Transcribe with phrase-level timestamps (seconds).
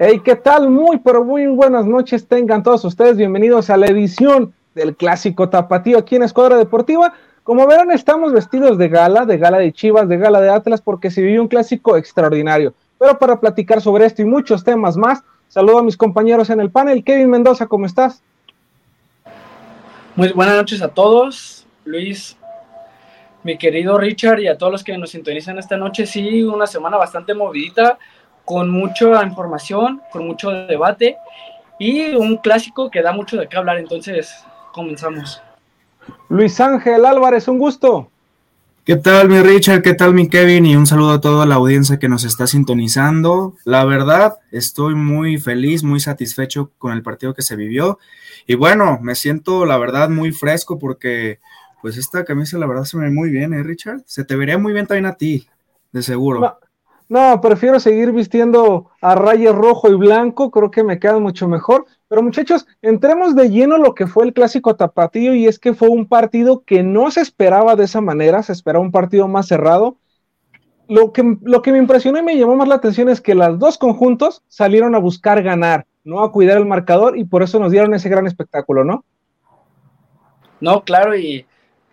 [0.00, 0.70] Hey, ¿qué tal?
[0.70, 2.28] Muy, pero muy buenas noches.
[2.28, 7.14] Tengan todos ustedes bienvenidos a la edición del clásico tapatío aquí en Escuadra Deportiva.
[7.42, 11.10] Como verán, estamos vestidos de gala, de gala de Chivas, de gala de Atlas, porque
[11.10, 12.74] se vivió un clásico extraordinario.
[12.96, 16.70] Pero para platicar sobre esto y muchos temas más, saludo a mis compañeros en el
[16.70, 17.02] panel.
[17.02, 18.22] Kevin Mendoza, ¿cómo estás?
[20.14, 21.66] Muy buenas noches a todos.
[21.84, 22.36] Luis,
[23.42, 26.06] mi querido Richard y a todos los que nos sintonizan esta noche.
[26.06, 27.98] Sí, una semana bastante movidita
[28.48, 31.18] con mucha información, con mucho debate
[31.78, 33.76] y un clásico que da mucho de qué hablar.
[33.76, 34.34] Entonces,
[34.72, 35.42] comenzamos.
[36.30, 38.10] Luis Ángel Álvarez, un gusto.
[38.86, 39.82] ¿Qué tal, mi Richard?
[39.82, 40.64] ¿Qué tal, mi Kevin?
[40.64, 43.54] Y un saludo a toda la audiencia que nos está sintonizando.
[43.66, 47.98] La verdad, estoy muy feliz, muy satisfecho con el partido que se vivió.
[48.46, 51.38] Y bueno, me siento, la verdad, muy fresco porque,
[51.82, 54.00] pues, esta camisa, la verdad, se me ve muy bien, ¿eh, Richard?
[54.06, 55.46] Se te vería muy bien también a ti,
[55.92, 56.40] de seguro.
[56.40, 56.56] No,
[57.40, 61.86] prefiero seguir vistiendo a rayas rojo y blanco, creo que me queda mucho mejor.
[62.08, 65.88] Pero muchachos, entremos de lleno lo que fue el clásico tapatío y es que fue
[65.88, 69.96] un partido que no se esperaba de esa manera, se esperaba un partido más cerrado.
[70.88, 73.58] Lo que, lo que me impresionó y me llamó más la atención es que los
[73.58, 77.72] dos conjuntos salieron a buscar ganar, no a cuidar el marcador y por eso nos
[77.72, 79.04] dieron ese gran espectáculo, ¿no?
[80.60, 81.46] No, claro, y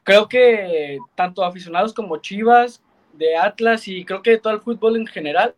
[0.03, 2.81] creo que tanto aficionados como Chivas
[3.17, 5.55] de Atlas y creo que de todo el fútbol en general.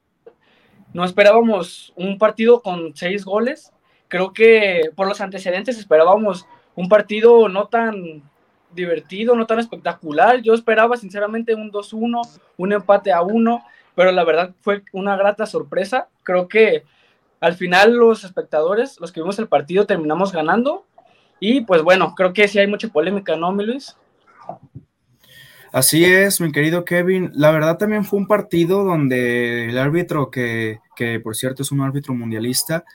[0.94, 3.72] No esperábamos un partido con seis goles.
[4.08, 8.23] Creo que por los antecedentes esperábamos un partido no tan
[8.72, 10.41] divertido, no tan espectacular.
[10.41, 13.63] Yo esperaba sinceramente un 2-1, un empate a 1,
[13.95, 16.07] pero la verdad fue una grata sorpresa.
[16.24, 16.84] Creo que
[17.39, 20.85] al final los espectadores, los que vimos el partido, terminamos ganando.
[21.39, 23.95] Y pues bueno, creo que sí hay mucha polémica, ¿no, mi Luis?
[25.72, 27.31] Así es, mi querido Kevin.
[27.33, 31.81] La verdad también fue un partido donde el árbitro, que, que por cierto es un
[31.81, 32.85] árbitro mundialista,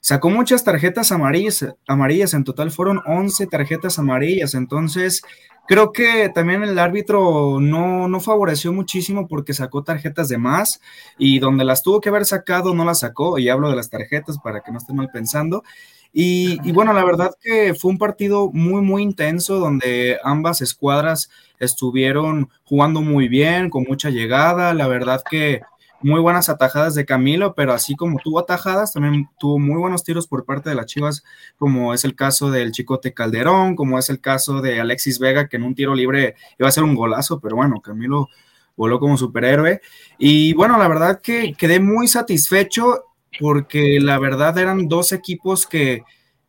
[0.00, 2.32] sacó muchas tarjetas amarillas, amarillas.
[2.34, 4.54] En total fueron 11 tarjetas amarillas.
[4.54, 5.22] Entonces,
[5.66, 10.80] creo que también el árbitro no, no favoreció muchísimo porque sacó tarjetas de más
[11.18, 13.38] y donde las tuvo que haber sacado no las sacó.
[13.38, 15.64] Y hablo de las tarjetas para que no estén mal pensando.
[16.12, 22.48] Y, bueno, la verdad que fue un partido muy, muy intenso donde ambas escuadras estuvieron
[22.64, 24.72] jugando muy bien, con mucha llegada.
[24.72, 25.60] La verdad que
[26.02, 30.26] muy buenas atajadas de Camilo, pero así como tuvo atajadas, también tuvo muy buenos tiros
[30.26, 31.24] por parte de las Chivas,
[31.58, 35.56] como es el caso del Chicote Calderón, como es el caso de Alexis Vega, que
[35.56, 38.28] en un tiro libre iba a ser un golazo, pero bueno, Camilo
[38.76, 39.80] voló como superhéroe.
[40.18, 43.05] Y bueno, la verdad que quedé muy satisfecho
[43.40, 46.02] porque la verdad eran dos equipos que,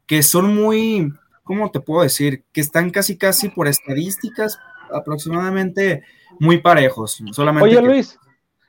[0.05, 1.11] que son muy,
[1.43, 2.43] ¿cómo te puedo decir?
[2.51, 4.59] Que están casi, casi por estadísticas
[4.91, 6.03] aproximadamente
[6.39, 7.21] muy parejos.
[7.31, 8.17] Solamente Oye, Luis,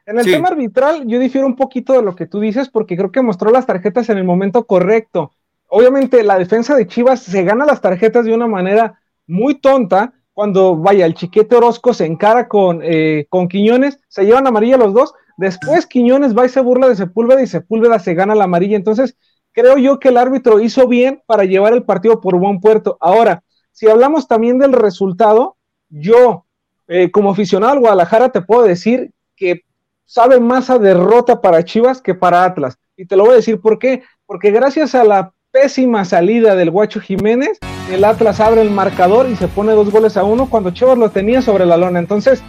[0.07, 3.13] en el tema arbitral yo difiero un poquito de lo que tú dices porque creo
[3.13, 5.33] que mostró las tarjetas en el momento correcto.
[5.69, 10.77] Obviamente la defensa de Chivas se gana las tarjetas de una manera muy tonta cuando,
[10.77, 15.13] vaya, el chiquete Orozco se encara con, eh, con Quiñones, se llevan amarilla los dos,
[15.39, 18.77] Después Quiñones va y se burla de Sepúlveda y Sepúlveda se gana la amarilla.
[18.77, 19.17] Entonces,
[19.53, 22.99] creo yo que el árbitro hizo bien para llevar el partido por buen puerto.
[23.01, 25.57] Ahora, si hablamos también del resultado,
[25.91, 26.45] yo,
[26.89, 29.63] eh, como aficionado al Guadalajara, te puedo decir que
[30.05, 32.77] sabe más a derrota para Chivas que para Atlas.
[32.97, 34.03] Y te lo voy a decir por qué.
[34.27, 37.61] Porque gracias a la pésima salida del Guacho Jiménez,
[37.93, 41.11] el Atlas abre el marcador y se pone dos goles a uno cuando Chivas lo
[41.11, 42.01] tenía sobre la lona.
[42.01, 42.43] Entonces,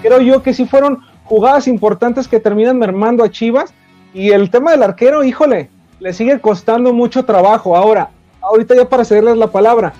[0.00, 3.74] creo yo que sí fueron jugadas importantes que terminan mermando a Chivas.
[4.14, 5.68] Y el tema del arquero, híjole,
[6.00, 7.76] le sigue costando mucho trabajo.
[7.76, 9.92] Ahora, ahorita ya para cederles la palabra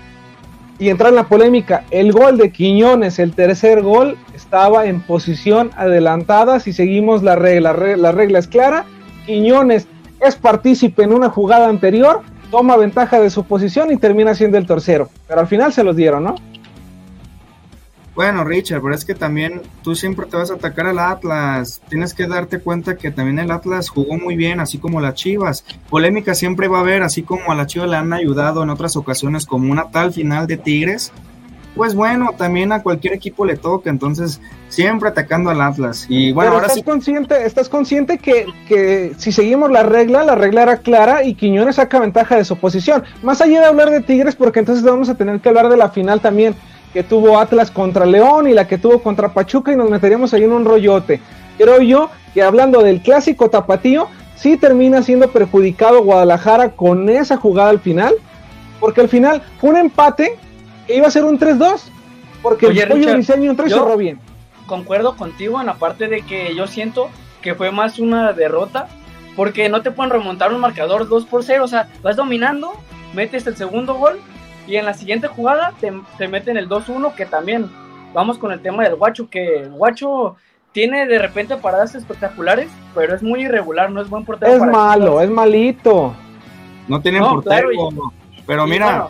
[0.78, 5.70] y entrar en la polémica, el gol de Quiñones, el tercer gol, estaba en posición
[5.76, 6.60] adelantada.
[6.60, 8.84] Si seguimos la regla, la regla es clara.
[9.24, 9.86] Quiñones
[10.20, 14.66] es partícipe en una jugada anterior, toma ventaja de su posición y termina siendo el
[14.66, 15.08] tercero.
[15.26, 16.34] Pero al final se los dieron, ¿no?
[18.16, 21.82] Bueno, Richard, pero es que también tú siempre te vas a atacar al Atlas.
[21.90, 25.66] Tienes que darte cuenta que también el Atlas jugó muy bien, así como las Chivas.
[25.90, 28.96] Polémica siempre va a haber, así como a la Chivas le han ayudado en otras
[28.96, 31.12] ocasiones, como una tal final de Tigres.
[31.74, 34.40] Pues bueno, también a cualquier equipo le toca, entonces
[34.70, 36.06] siempre atacando al Atlas.
[36.08, 40.62] Y bueno, ahora estás consciente, estás consciente que, que si seguimos la regla, la regla
[40.62, 43.04] era clara y Quiñones saca ventaja de su posición.
[43.22, 45.90] Más allá de hablar de Tigres, porque entonces vamos a tener que hablar de la
[45.90, 46.54] final también
[46.96, 50.44] que tuvo Atlas contra León y la que tuvo contra Pachuca y nos meteríamos ahí
[50.44, 51.20] en un rollote.
[51.58, 57.68] Creo yo que hablando del clásico tapatío, sí termina siendo perjudicado Guadalajara con esa jugada
[57.68, 58.14] al final,
[58.80, 60.38] porque al final fue un empate
[60.86, 61.82] que iba a ser un 3-2,
[62.40, 64.18] porque el pollo diseño un 3 cerró bien.
[64.64, 67.10] Concuerdo contigo en la parte de que yo siento
[67.42, 68.88] que fue más una derrota
[69.36, 72.72] porque no te pueden remontar un marcador 2 por 0, o sea, vas dominando,
[73.12, 74.18] metes el segundo gol
[74.66, 77.70] y en la siguiente jugada te, te meten el 2-1, que también
[78.12, 80.36] vamos con el tema del guacho, que el guacho
[80.72, 84.52] tiene de repente paradas espectaculares, pero es muy irregular, no es buen portero.
[84.52, 86.14] Es malo, es malito.
[86.88, 87.70] No tienen portero.
[88.46, 89.08] pero mira,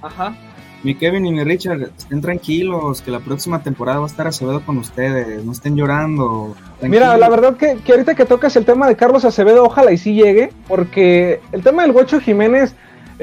[0.00, 0.34] ajá.
[0.82, 4.64] mi Kevin y mi Richard, estén tranquilos, que la próxima temporada va a estar Acevedo
[4.64, 6.56] con ustedes, no estén llorando.
[6.80, 9.98] Mira, la verdad que, que, ahorita que tocas el tema de Carlos Acevedo, ojalá y
[9.98, 12.74] sí llegue, porque el tema del Guacho Jiménez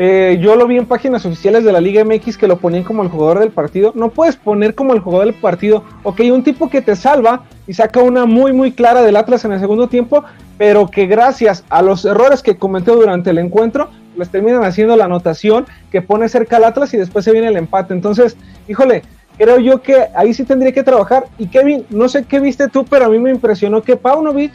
[0.03, 3.03] eh, yo lo vi en páginas oficiales de la Liga MX que lo ponían como
[3.03, 3.91] el jugador del partido.
[3.93, 7.75] No puedes poner como el jugador del partido, ok, un tipo que te salva y
[7.75, 10.23] saca una muy muy clara del Atlas en el segundo tiempo,
[10.57, 15.05] pero que gracias a los errores que cometió durante el encuentro, les terminan haciendo la
[15.05, 17.93] anotación que pone cerca al Atlas y después se viene el empate.
[17.93, 18.35] Entonces,
[18.67, 19.03] híjole,
[19.37, 21.25] creo yo que ahí sí tendría que trabajar.
[21.37, 24.53] Y Kevin, no sé qué viste tú, pero a mí me impresionó que Paunovic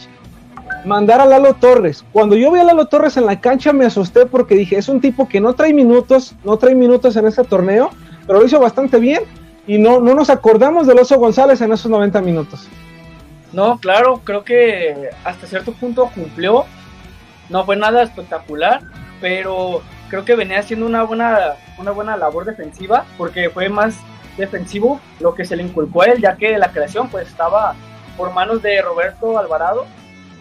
[0.87, 2.05] mandar a Lalo Torres.
[2.13, 5.01] Cuando yo vi a Lalo Torres en la cancha me asusté porque dije, es un
[5.01, 7.91] tipo que no trae minutos, no trae minutos en este torneo,
[8.27, 9.25] pero lo hizo bastante bien
[9.67, 12.69] y no, no nos acordamos del Oso González en esos 90 minutos.
[13.53, 16.65] No, claro, creo que hasta cierto punto cumplió.
[17.49, 18.83] No fue nada espectacular,
[19.21, 23.97] pero creo que venía haciendo una buena, una buena labor defensiva porque fue más
[24.37, 27.75] defensivo lo que se le inculcó a él, ya que la creación pues estaba
[28.17, 29.87] por manos de Roberto Alvarado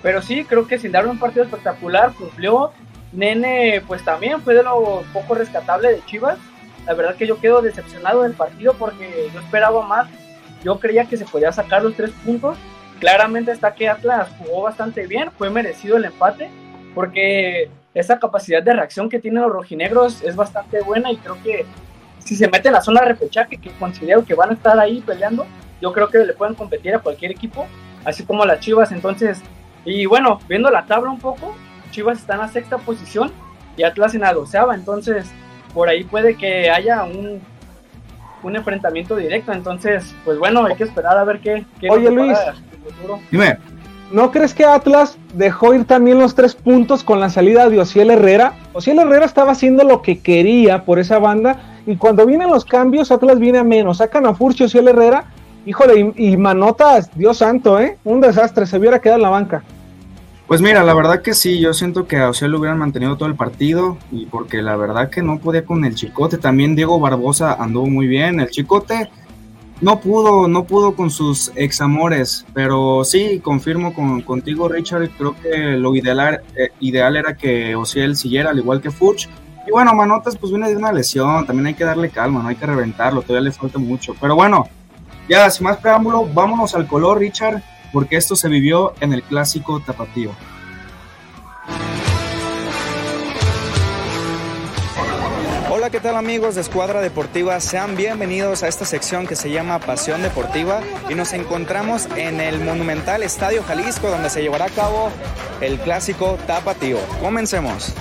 [0.05, 2.71] pero sí, creo que sin dar un partido espectacular, cumplió.
[3.11, 6.37] Nene, pues también fue de lo poco rescatable de Chivas.
[6.85, 10.07] La verdad que yo quedo decepcionado del partido porque yo esperaba más.
[10.63, 12.55] Yo creía que se podía sacar los tres puntos.
[12.99, 16.51] Claramente está que Atlas jugó bastante bien, fue merecido el empate,
[16.93, 21.65] porque esa capacidad de reacción que tienen los rojinegros es bastante buena y creo que
[22.19, 25.01] si se mete en la zona de repechaje, que considero que van a estar ahí
[25.01, 25.47] peleando,
[25.81, 27.65] yo creo que le pueden competir a cualquier equipo,
[28.03, 28.91] así como las Chivas.
[28.91, 29.41] Entonces,
[29.85, 31.55] y bueno, viendo la tabla un poco,
[31.91, 33.31] Chivas está en la sexta posición
[33.77, 35.31] y Atlas en la doceava, entonces
[35.73, 37.41] por ahí puede que haya un,
[38.43, 39.51] un enfrentamiento directo.
[39.51, 41.65] Entonces, pues bueno, hay que esperar a ver qué.
[41.79, 42.37] qué Oye Luis,
[43.29, 43.57] dime,
[44.11, 48.11] ¿no crees que Atlas dejó ir también los tres puntos con la salida de Ociel
[48.11, 48.53] Herrera?
[48.73, 53.11] Ociel Herrera estaba haciendo lo que quería por esa banda y cuando vienen los cambios,
[53.11, 53.97] Atlas viene a menos.
[53.97, 55.25] Sacan a Furcio Ociel Herrera.
[55.67, 57.97] Híjole, y, y Manotas, Dios santo, ¿eh?
[58.03, 59.63] Un desastre, se hubiera quedado en la banca.
[60.47, 63.27] Pues mira, la verdad que sí, yo siento que a Ociel lo hubieran mantenido todo
[63.27, 66.37] el partido y porque la verdad que no podía con el Chicote.
[66.37, 68.39] También Diego Barbosa anduvo muy bien.
[68.39, 69.09] El Chicote
[69.81, 75.09] no pudo, no pudo con sus examores, pero sí, confirmo con, contigo, Richard.
[75.17, 79.27] Creo que lo ideal, eh, ideal era que Ociel siguiera, al igual que Fuchs.
[79.67, 82.55] Y bueno, Manotas pues viene de una lesión, también hay que darle calma, no hay
[82.55, 84.15] que reventarlo, todavía le falta mucho.
[84.21, 84.67] Pero bueno,
[85.27, 87.63] ya sin más preámbulo, vámonos al color, Richard
[87.95, 90.31] porque esto se vivió en el clásico tapatío.
[95.71, 97.57] Hola, ¿qué tal amigos de Escuadra Deportiva?
[97.61, 102.59] Sean bienvenidos a esta sección que se llama Pasión Deportiva y nos encontramos en el
[102.59, 105.09] monumental Estadio Jalisco donde se llevará a cabo
[105.61, 106.97] el clásico tapatío.
[107.21, 107.93] Comencemos.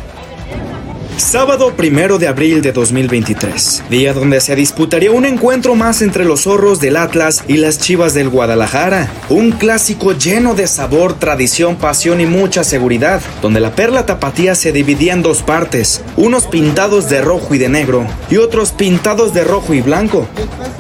[1.17, 6.43] Sábado primero de abril de 2023, día donde se disputaría un encuentro más entre los
[6.43, 9.09] zorros del Atlas y las chivas del Guadalajara.
[9.29, 14.73] Un clásico lleno de sabor, tradición, pasión y mucha seguridad, donde la perla tapatía se
[14.73, 19.45] dividía en dos partes, unos pintados de rojo y de negro y otros pintados de
[19.45, 20.29] rojo y blanco.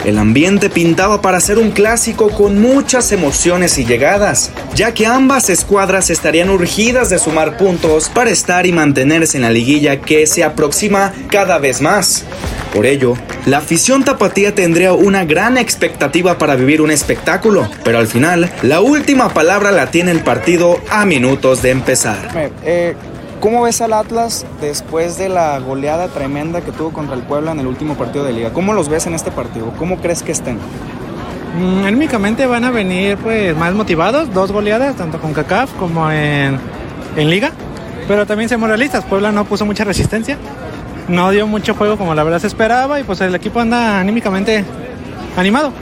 [0.04, 5.48] El ambiente pintaba para ser un clásico con muchas emociones y llegadas, ya que ambas
[5.48, 10.44] escuadras estarían urgidas de sumar puntos para estar y mantenerse en la liguilla que se
[10.44, 12.24] aproxima cada vez más.
[12.72, 13.14] Por ello,
[13.46, 18.80] la afición tapatía tendría una gran expectativa para vivir un espectáculo, pero al final, la
[18.80, 22.16] última palabra la tiene el partido a minutos de empezar.
[22.64, 22.94] Eh,
[23.40, 27.60] ¿Cómo ves al Atlas después de la goleada tremenda que tuvo contra el Puebla en
[27.60, 28.52] el último partido de liga?
[28.52, 29.72] ¿Cómo los ves en este partido?
[29.78, 30.58] ¿Cómo crees que estén?
[31.56, 36.58] Mm, van a venir pues más motivados, dos goleadas, tanto con CACAF como en,
[37.16, 37.52] en liga.
[38.06, 40.36] Pero también seamos realistas, Puebla no puso mucha resistencia,
[41.08, 44.64] no dio mucho juego como la verdad se esperaba y pues el equipo anda anímicamente
[45.36, 45.72] animado.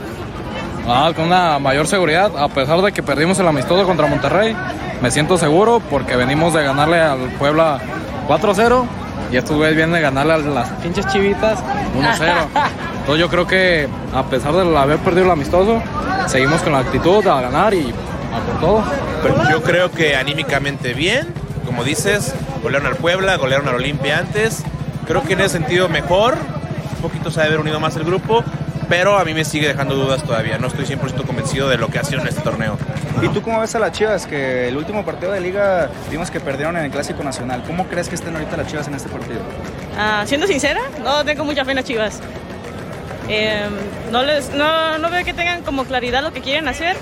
[0.86, 4.56] Ah, con una mayor seguridad, a pesar de que perdimos el amistoso contra Monterrey,
[5.00, 7.78] me siento seguro porque venimos de ganarle al Puebla
[8.28, 8.84] 4-0
[9.30, 11.58] y estos güeyes vienen de ganarle a las pinches chivitas
[11.96, 12.46] 1-0.
[13.00, 15.82] Entonces yo creo que a pesar de haber perdido el amistoso,
[16.26, 17.92] seguimos con la actitud a ganar y
[18.32, 18.84] a por todo.
[19.50, 21.28] Yo creo que anímicamente bien,
[21.64, 24.62] como dices, golearon al Puebla, golearon al Olimpia antes.
[25.06, 26.36] Creo que en ese sentido mejor,
[26.96, 28.44] un poquito se ha haber unido más el grupo,
[28.88, 30.58] pero a mí me sigue dejando dudas todavía.
[30.58, 32.78] No estoy 100% convencido de lo que ha sido en este torneo.
[33.22, 34.26] ¿Y tú cómo ves a las Chivas?
[34.26, 37.62] Que el último partido de liga vimos que perdieron en el Clásico Nacional.
[37.66, 39.40] ¿Cómo crees que estén ahorita las Chivas en este partido?
[39.98, 42.20] Ah, siendo sincera, no tengo mucha fe en las Chivas.
[43.28, 43.66] Eh,
[44.10, 46.96] no, les, no, no veo que tengan como claridad lo que quieren hacer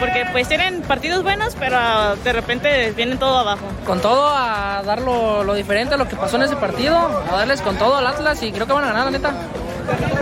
[0.00, 3.66] porque pues tienen partidos buenos, pero de repente vienen todo abajo.
[3.86, 7.36] Con todo a dar lo, lo diferente a lo que pasó en ese partido, a
[7.36, 9.32] darles con todo al Atlas y creo que van a ganar, la neta.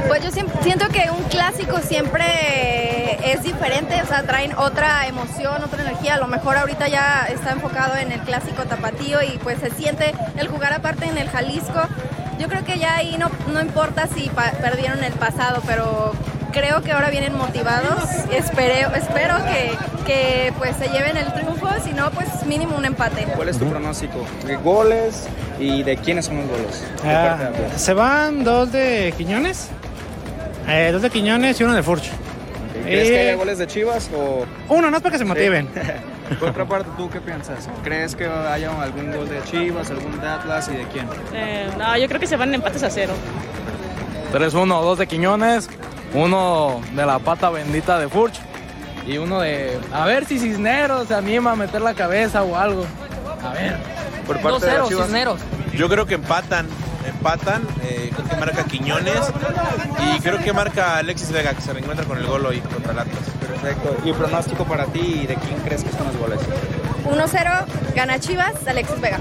[0.08, 0.30] Pues yo
[0.62, 6.14] siento que un clásico siempre es diferente, o sea, traen otra emoción, otra energía.
[6.14, 10.14] A lo mejor ahorita ya está enfocado en el clásico tapatío y pues se siente
[10.36, 11.82] el jugar aparte en el Jalisco.
[12.38, 14.30] Yo creo que ya ahí no, no importa si
[14.60, 16.12] perdieron el pasado, pero
[16.58, 18.04] creo que ahora vienen motivados.
[18.32, 19.72] Espero, espero que,
[20.06, 23.24] que, pues se lleven el triunfo, si no, pues mínimo un empate.
[23.36, 24.26] ¿Cuál es tu pronóstico?
[24.46, 26.84] ¿De goles y de quiénes son los goles?
[27.04, 29.68] Ah, se van dos de Quiñones,
[30.68, 32.10] eh, dos de Quiñones y uno de Furch.
[32.82, 34.46] ¿Crees que haya goles de Chivas o...?
[34.68, 35.68] Uno, no es para que se motiven.
[36.40, 37.68] Por otra parte, ¿tú qué piensas?
[37.82, 41.06] ¿Crees que haya algún gol de Chivas, algún de Atlas y de quién?
[41.32, 43.14] Eh, no, yo creo que se van empates a cero.
[44.32, 45.68] 3-1, dos de Quiñones,
[46.14, 48.40] uno de la pata bendita de Furch
[49.06, 49.78] y uno de.
[49.92, 52.84] A ver si Cisneros se anima a meter la cabeza o algo.
[53.42, 53.76] A ver.
[54.26, 55.40] Por parte de Cisneros.
[55.74, 56.66] Yo creo que empatan.
[57.06, 57.66] Empatan.
[57.82, 59.32] Eh, creo que marca Quiñones.
[60.14, 62.98] Y creo que marca Alexis Vega, que se reencuentra con el gol hoy contra el
[62.98, 63.22] Atlas.
[63.40, 63.96] Perfecto.
[64.04, 65.26] ¿Y pronóstico para ti?
[65.26, 66.40] ¿De quién crees que son los goles?
[67.04, 69.18] 1-0, gana Chivas, Alexis Vega.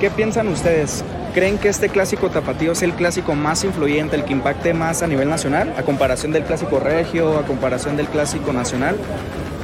[0.00, 1.04] ¿Qué piensan ustedes?
[1.34, 5.08] ¿Creen que este clásico tapatío es el clásico más influyente, el que impacte más a
[5.08, 8.96] nivel nacional, a comparación del clásico regio, a comparación del clásico nacional?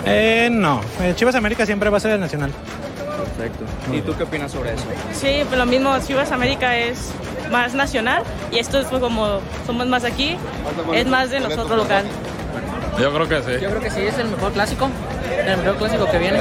[0.05, 2.51] Eh, no, eh, Chivas América siempre va a ser el nacional.
[3.37, 3.65] Perfecto.
[3.93, 4.83] ¿Y tú qué opinas sobre eso?
[5.13, 7.13] Sí, pues lo mismo, Chivas América es
[7.53, 10.37] más nacional y esto es como somos más aquí,
[10.93, 12.05] es más de nosotros local.
[13.01, 13.63] Yo creo que sí.
[13.63, 14.91] Yo creo que sí, es el mejor clásico,
[15.47, 16.41] el mejor clásico que viene.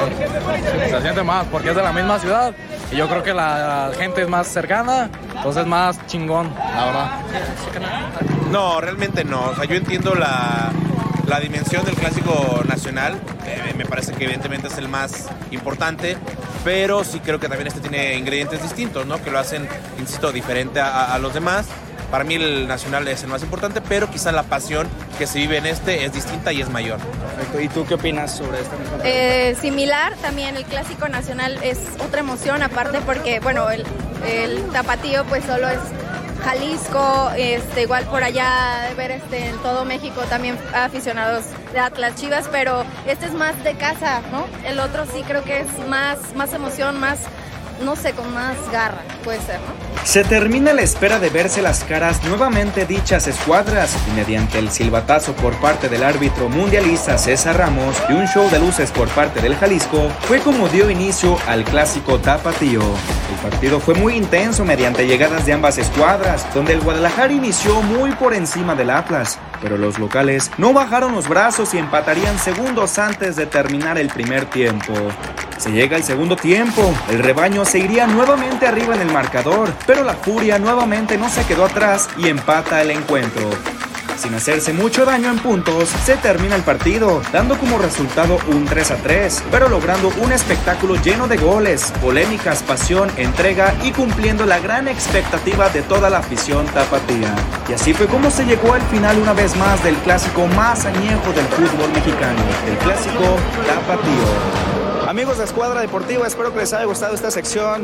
[0.89, 2.51] Se siente más porque es de la misma ciudad
[2.95, 7.11] yo creo que la gente es más cercana, entonces más chingón, la verdad.
[8.51, 9.49] No, realmente no.
[9.49, 10.71] O sea, yo entiendo la,
[11.27, 13.19] la dimensión del clásico nacional.
[13.45, 16.17] Eh, me parece que evidentemente es el más importante,
[16.63, 19.21] pero sí creo que también este tiene ingredientes distintos, ¿no?
[19.21, 19.67] Que lo hacen,
[19.99, 21.67] insisto, diferente a los demás.
[22.11, 24.87] Para mí el nacional es el más importante, pero quizá la pasión
[25.17, 26.99] que se vive en este es distinta y es mayor.
[26.99, 27.61] Perfecto.
[27.61, 32.21] ¿Y tú qué opinas sobre esta misma eh, Similar, también el clásico nacional es otra
[32.21, 33.85] emoción aparte porque, bueno, el,
[34.27, 35.79] el tapatío pues solo es
[36.43, 42.47] Jalisco, este, igual por allá ver este, en todo México también aficionados de Atlas Chivas,
[42.51, 44.47] pero este es más de casa, ¿no?
[44.65, 47.19] El otro sí creo que es más, más emoción, más
[47.83, 49.89] no sé, con más garra, puede ser, ¿no?
[50.05, 55.33] Se termina la espera de verse las caras nuevamente dichas escuadras y mediante el silbatazo
[55.33, 59.55] por parte del árbitro mundialista César Ramos y un show de luces por parte del
[59.55, 62.81] Jalisco fue como dio inicio al clásico tapatío.
[62.81, 68.11] El partido fue muy intenso mediante llegadas de ambas escuadras, donde el Guadalajara inició muy
[68.11, 73.35] por encima del Atlas, pero los locales no bajaron los brazos y empatarían segundos antes
[73.35, 74.93] de terminar el primer tiempo.
[75.57, 80.03] Se llega el segundo tiempo, el rebaño se iría nuevamente arriba en el marcador, pero
[80.03, 83.47] la furia nuevamente no se quedó atrás y empata el encuentro.
[84.17, 88.91] Sin hacerse mucho daño en puntos, se termina el partido, dando como resultado un 3
[88.91, 94.57] a 3, pero logrando un espectáculo lleno de goles, polémicas, pasión, entrega y cumpliendo la
[94.57, 97.35] gran expectativa de toda la afición tapatía.
[97.69, 101.31] Y así fue como se llegó al final una vez más del clásico más añejo
[101.33, 104.78] del fútbol mexicano, el clásico tapatío.
[105.09, 107.83] Amigos de Escuadra Deportiva, espero que les haya gustado esta sección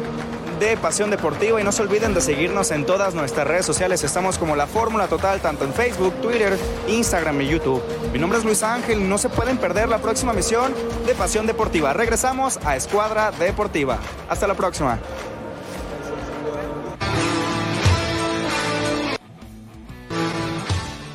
[0.60, 4.04] de Pasión Deportiva y no se olviden de seguirnos en todas nuestras redes sociales.
[4.04, 6.56] Estamos como La Fórmula Total, tanto en Facebook, Twitter,
[6.88, 7.82] Instagram y YouTube.
[8.14, 10.72] Mi nombre es Luis Ángel no se pueden perder la próxima misión
[11.08, 11.94] de Pasión Deportiva.
[11.94, 13.98] Regresamos a Escuadra Deportiva.
[14.30, 15.00] Hasta la próxima.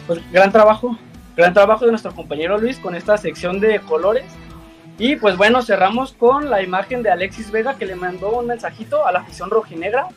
[0.08, 0.98] Pues gran trabajo,
[1.36, 4.24] gran trabajo de nuestro compañero Luis con esta sección de colores
[5.00, 9.06] y pues bueno, cerramos con la imagen de Alexis Vega que le mandó un mensajito
[9.06, 10.08] a la afición rojinegra.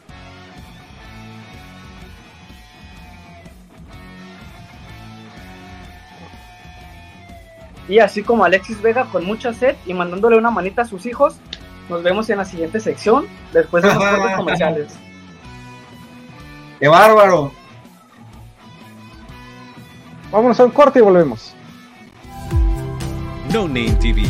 [7.88, 11.38] Y así como Alexis Vega con mucha sed y mandándole una manita a sus hijos,
[11.88, 14.96] nos vemos en la siguiente sección después de los cortes comerciales.
[16.82, 17.54] ¡Qué bárbaro!
[20.30, 21.56] Vámonos a un corte y volvemos.
[23.50, 24.30] No Name TV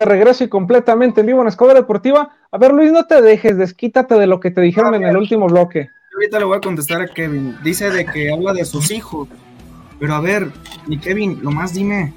[0.00, 2.30] regreso y completamente en vivo en Escoba Deportiva.
[2.50, 5.46] A ver, Luis, no te dejes, desquítate de lo que te dijeron en el último
[5.46, 5.90] bloque.
[6.14, 7.56] Ahorita le voy a contestar a Kevin.
[7.62, 9.28] Dice de que habla de sus hijos.
[9.98, 10.50] Pero a ver,
[10.86, 12.12] mi Kevin, lo más dime,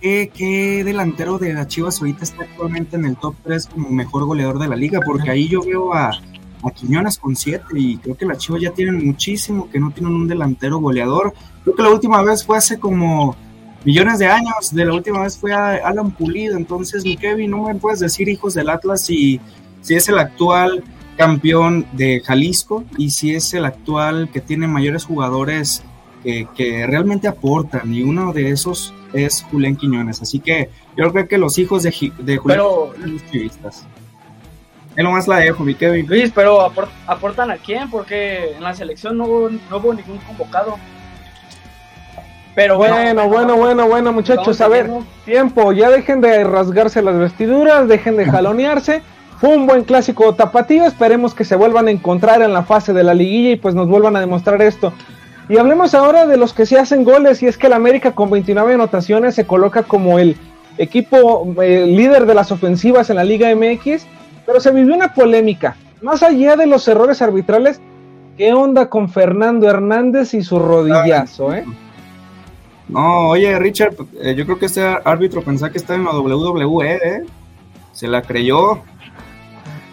[0.00, 4.58] ¿qué, delantero de la Chivas ahorita está actualmente en el top 3 como mejor goleador
[4.58, 5.00] de la liga?
[5.04, 8.72] Porque ahí yo veo a, a Quiñones con 7 y creo que la Chivas ya
[8.72, 11.34] tienen muchísimo que no tienen un delantero goleador.
[11.64, 13.36] Creo que la última vez fue hace como
[13.84, 14.72] millones de años.
[14.72, 16.56] De la última vez fue a Alan Pulido.
[16.56, 19.40] Entonces, mi Kevin, no me puedes decir hijos del Atlas si,
[19.82, 20.82] si es el actual
[21.16, 25.82] campeón de Jalisco y si es el actual que tiene mayores jugadores
[26.22, 27.92] que, realmente aportan.
[27.92, 30.22] Y uno de esos es Julián Quiñones.
[30.22, 33.86] Así que yo creo que los hijos de, de Julián pero, son los chivistas.
[34.96, 36.06] Es lo más la dejo, mi Kevin.
[36.08, 36.72] Luis, pero
[37.06, 37.88] aportan a quién?
[37.88, 40.76] Porque en la selección no, no hubo ningún convocado.
[42.58, 44.90] Pero bueno, bueno, bueno, bueno, muchachos, a ver,
[45.24, 49.00] tiempo, ya dejen de rasgarse las vestiduras, dejen de jalonearse.
[49.40, 53.04] Fue un buen clásico tapatío, esperemos que se vuelvan a encontrar en la fase de
[53.04, 54.92] la liguilla y pues nos vuelvan a demostrar esto.
[55.48, 58.28] Y hablemos ahora de los que se hacen goles y es que el América con
[58.28, 60.36] 29 anotaciones se coloca como el
[60.78, 64.04] equipo eh, líder de las ofensivas en la Liga MX,
[64.44, 65.76] pero se vivió una polémica.
[66.02, 67.80] Más allá de los errores arbitrales,
[68.36, 71.64] ¿qué onda con Fernando Hernández y su rodillazo, eh?
[72.88, 76.94] No, oye, Richard, eh, yo creo que este árbitro pensaba que estaba en la WWE,
[76.94, 77.22] ¿eh?
[77.92, 78.80] Se la creyó.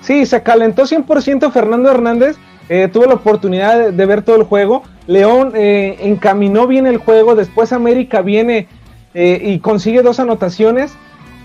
[0.01, 2.38] Sí, se calentó 100% Fernando Hernández.
[2.69, 4.84] Eh, tuvo la oportunidad de, ver todo el juego.
[5.08, 7.36] León eh, encaminó bien el juego.
[7.36, 8.67] Después América viene
[9.13, 10.93] y consigue dos anotaciones.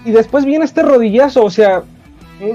[0.04, 1.44] Y después viene este rodillazo.
[1.44, 1.82] O sea,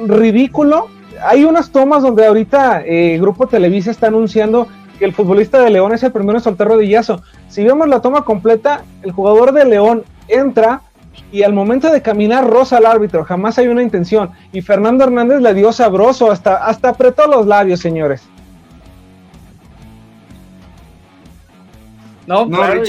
[0.08, 0.88] ridículo.
[1.24, 2.84] Hay unas tomas donde ahorita
[3.18, 7.22] Grupo Televisa está anunciando que el futbolista de León es el primero en soltar rodillazo.
[7.48, 10.82] Si vemos la toma completa, el jugador de León entra
[11.32, 14.32] y al momento de caminar rosa al árbitro, jamás hay una intención.
[14.52, 18.24] Y Fernando Hernández le dio sabroso, hasta, hasta apretó los labios, señores.
[22.28, 22.82] No, claro,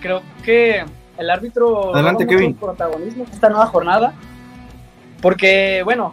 [0.00, 0.84] creo que
[1.18, 2.54] el árbitro Adelante, Kevin.
[2.54, 4.14] protagonismo esta nueva jornada.
[5.20, 6.12] Porque, bueno,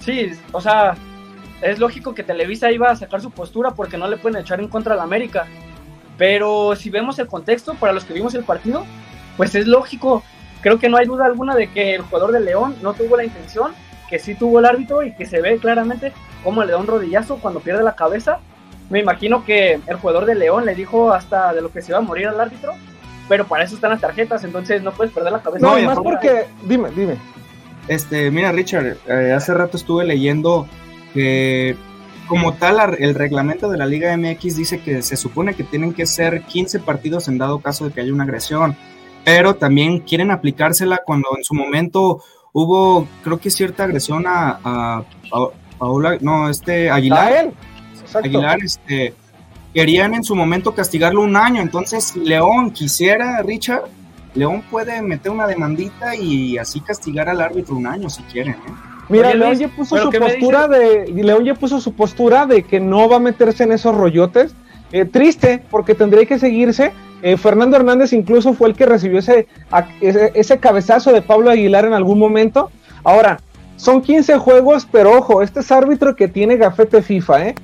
[0.00, 0.96] sí, o sea,
[1.62, 4.68] es lógico que Televisa iba a sacar su postura porque no le pueden echar en
[4.68, 5.46] contra a la América.
[6.16, 8.84] Pero si vemos el contexto, para los que vimos el partido,
[9.36, 10.22] pues es lógico.
[10.60, 13.24] Creo que no hay duda alguna de que el jugador de León no tuvo la
[13.24, 13.72] intención,
[14.08, 17.36] que sí tuvo el árbitro y que se ve claramente cómo le da un rodillazo
[17.36, 18.40] cuando pierde la cabeza.
[18.90, 21.98] Me imagino que el jugador de León le dijo hasta de lo que se iba
[21.98, 22.74] a morir al árbitro,
[23.28, 25.66] pero para eso están las tarjetas, entonces no puedes perder la cabeza.
[25.66, 27.16] No, más porque, dime, dime.
[27.86, 30.66] Este, mira, Richard, eh, hace rato estuve leyendo
[31.14, 31.76] que
[32.28, 36.06] como tal el reglamento de la Liga MX dice que se supone que tienen que
[36.06, 38.76] ser 15 partidos en dado caso de que haya una agresión,
[39.24, 45.02] pero también quieren aplicársela cuando en su momento hubo, creo que cierta agresión a, a,
[45.78, 47.52] Paula, no, este Aguilar.
[48.14, 49.14] Aguilar, este,
[49.72, 53.84] querían en su momento castigarlo un año, entonces León quisiera, Richard,
[54.34, 58.54] León puede meter una demandita y así castigar al árbitro un año si quieren.
[58.54, 58.87] ¿eh?
[59.08, 63.08] Mira, León ya puso su postura de León ya puso su postura de que no
[63.08, 64.54] va a meterse en esos rollotes.
[64.90, 66.92] Eh, triste, porque tendría que seguirse.
[67.20, 69.46] Eh, Fernando Hernández incluso fue el que recibió ese,
[70.00, 72.70] ese, cabezazo de Pablo Aguilar en algún momento.
[73.04, 73.40] Ahora,
[73.76, 77.54] son 15 juegos, pero ojo, este es árbitro que tiene gafete FIFA, ¿eh?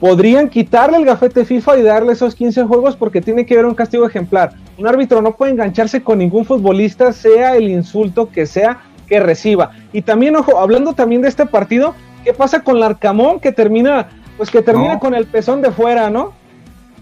[0.00, 3.74] Podrían quitarle el gafete FIFA y darle esos 15 juegos porque tiene que haber un
[3.74, 4.54] castigo ejemplar.
[4.78, 9.72] Un árbitro no puede engancharse con ningún futbolista, sea el insulto que sea que reciba.
[9.92, 11.94] Y también, ojo, hablando también de este partido,
[12.24, 16.32] ¿qué pasa con Larcamón que termina, pues que termina con el pezón de fuera, ¿no?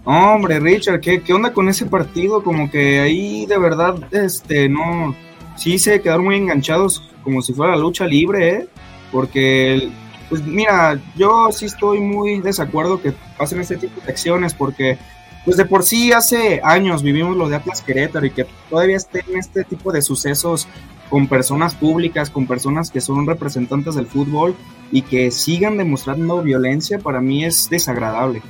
[0.04, 2.42] Hombre, Richard, ¿qué, ¿qué onda con ese partido?
[2.42, 5.14] Como que ahí de verdad, este, no,
[5.54, 8.68] sí se quedaron muy enganchados como si fuera la lucha libre, ¿eh?
[9.12, 9.90] Porque
[10.28, 14.98] pues mira, yo sí estoy muy desacuerdo que pasen este tipo de acciones porque
[15.44, 19.24] pues de por sí hace años vivimos lo de Atlas Querétaro y que todavía estén
[19.38, 20.68] este tipo de sucesos
[21.08, 24.54] con personas públicas, con personas que son representantes del fútbol
[24.92, 28.42] y que sigan demostrando violencia, para mí es desagradable.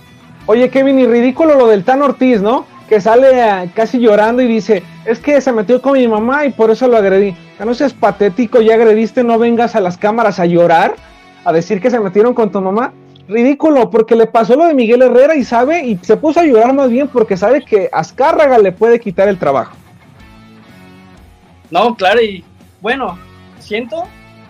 [0.47, 2.65] Oye, Kevin, y ridículo lo del Tan Ortiz, ¿no?
[2.89, 6.71] Que sale casi llorando y dice, es que se metió con mi mamá y por
[6.71, 7.37] eso lo agredí.
[7.59, 10.95] Ya no seas patético, ya agrediste, no vengas a las cámaras a llorar
[11.45, 12.93] a decir que se metieron con tu mamá.
[13.29, 16.73] Ridículo, porque le pasó lo de Miguel Herrera y sabe, y se puso a llorar
[16.73, 19.77] más bien porque sabe que Azcárraga le puede quitar el trabajo.
[21.71, 22.45] No, claro, y
[22.81, 23.19] bueno,
[23.59, 24.05] siento,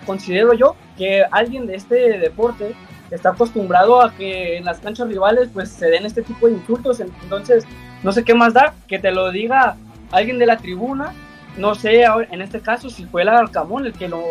[0.06, 2.74] considero yo, que alguien de este deporte
[3.10, 7.00] está acostumbrado a que en las canchas rivales pues se den este tipo de insultos,
[7.00, 7.64] entonces
[8.02, 9.76] no sé qué más da, que te lo diga
[10.12, 11.14] alguien de la tribuna,
[11.56, 14.22] no sé en este caso si fue el Arcamón el que lo,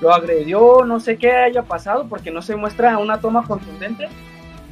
[0.00, 4.08] lo agredió, no sé qué haya pasado porque no se muestra una toma contundente,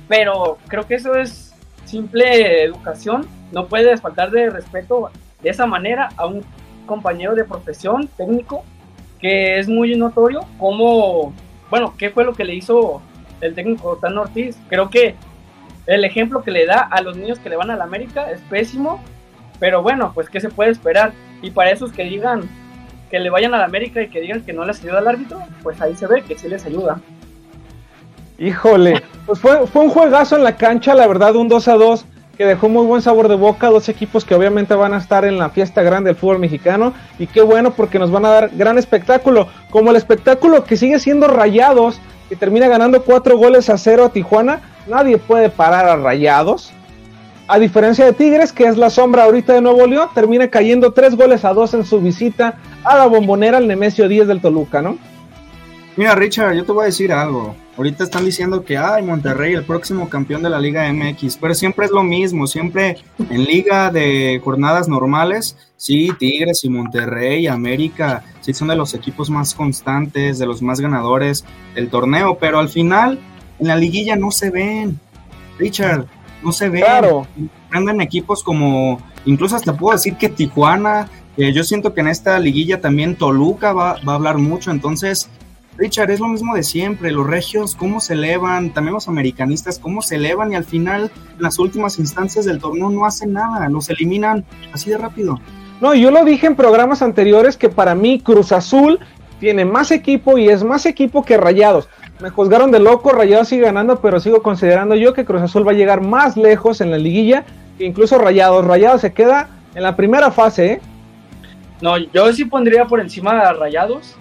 [0.06, 5.10] pero creo que eso es simple educación, no puedes faltar de respeto
[5.42, 6.42] de esa manera a un
[6.84, 8.64] compañero de profesión técnico
[9.20, 11.32] que es muy notorio como,
[11.70, 13.00] bueno, qué fue lo que le hizo
[13.40, 15.14] el técnico Tan Ortiz, creo que
[15.86, 18.40] el ejemplo que le da a los niños que le van a la América es
[18.42, 19.02] pésimo,
[19.58, 22.42] pero bueno, pues qué se puede esperar y para esos que digan
[23.10, 25.40] que le vayan a la América y que digan que no les ayuda al árbitro,
[25.62, 27.00] pues ahí se ve que sí les ayuda.
[28.38, 32.06] Híjole, pues fue, fue un juegazo en la cancha, la verdad, un 2 a 2
[32.36, 35.38] que dejó muy buen sabor de boca, dos equipos que obviamente van a estar en
[35.38, 38.78] la fiesta grande del fútbol mexicano y qué bueno porque nos van a dar gran
[38.78, 44.04] espectáculo, como el espectáculo que sigue siendo Rayados, que termina ganando cuatro goles a cero
[44.04, 46.72] a Tijuana, nadie puede parar a Rayados,
[47.46, 51.14] a diferencia de Tigres, que es la sombra ahorita de Nuevo León, termina cayendo tres
[51.14, 54.96] goles a dos en su visita a la bombonera al Nemesio 10 del Toluca, ¿no?
[55.96, 57.54] Mira, Richard, yo te voy a decir algo.
[57.76, 61.86] Ahorita están diciendo que, ay, Monterrey, el próximo campeón de la Liga MX, pero siempre
[61.86, 68.54] es lo mismo, siempre en liga de jornadas normales, sí, Tigres y Monterrey, América, sí
[68.54, 73.18] son de los equipos más constantes, de los más ganadores del torneo, pero al final
[73.58, 75.00] en la liguilla no se ven.
[75.58, 76.06] Richard,
[76.42, 76.80] no se ve.
[76.80, 77.26] Claro.
[77.70, 82.80] Andan equipos como, incluso hasta puedo decir que Tijuana, yo siento que en esta liguilla
[82.80, 85.28] también Toluca va, va, a hablar mucho, entonces,
[85.76, 90.02] Richard, es lo mismo de siempre, los regios, cómo se elevan, también los americanistas, cómo
[90.02, 93.90] se elevan y al final, en las últimas instancias del torneo no hacen nada, los
[93.90, 95.40] eliminan así de rápido.
[95.80, 99.00] No, yo lo dije en programas anteriores que para mí Cruz Azul
[99.40, 101.88] tiene más equipo y es más equipo que Rayados
[102.20, 105.72] me juzgaron de loco, Rayados sigue ganando, pero sigo considerando yo que Cruz Azul va
[105.72, 107.44] a llegar más lejos en la liguilla
[107.76, 108.64] que incluso Rayados.
[108.64, 110.80] Rayados se queda en la primera fase, ¿eh?
[111.80, 114.14] No, yo sí pondría por encima a Rayados.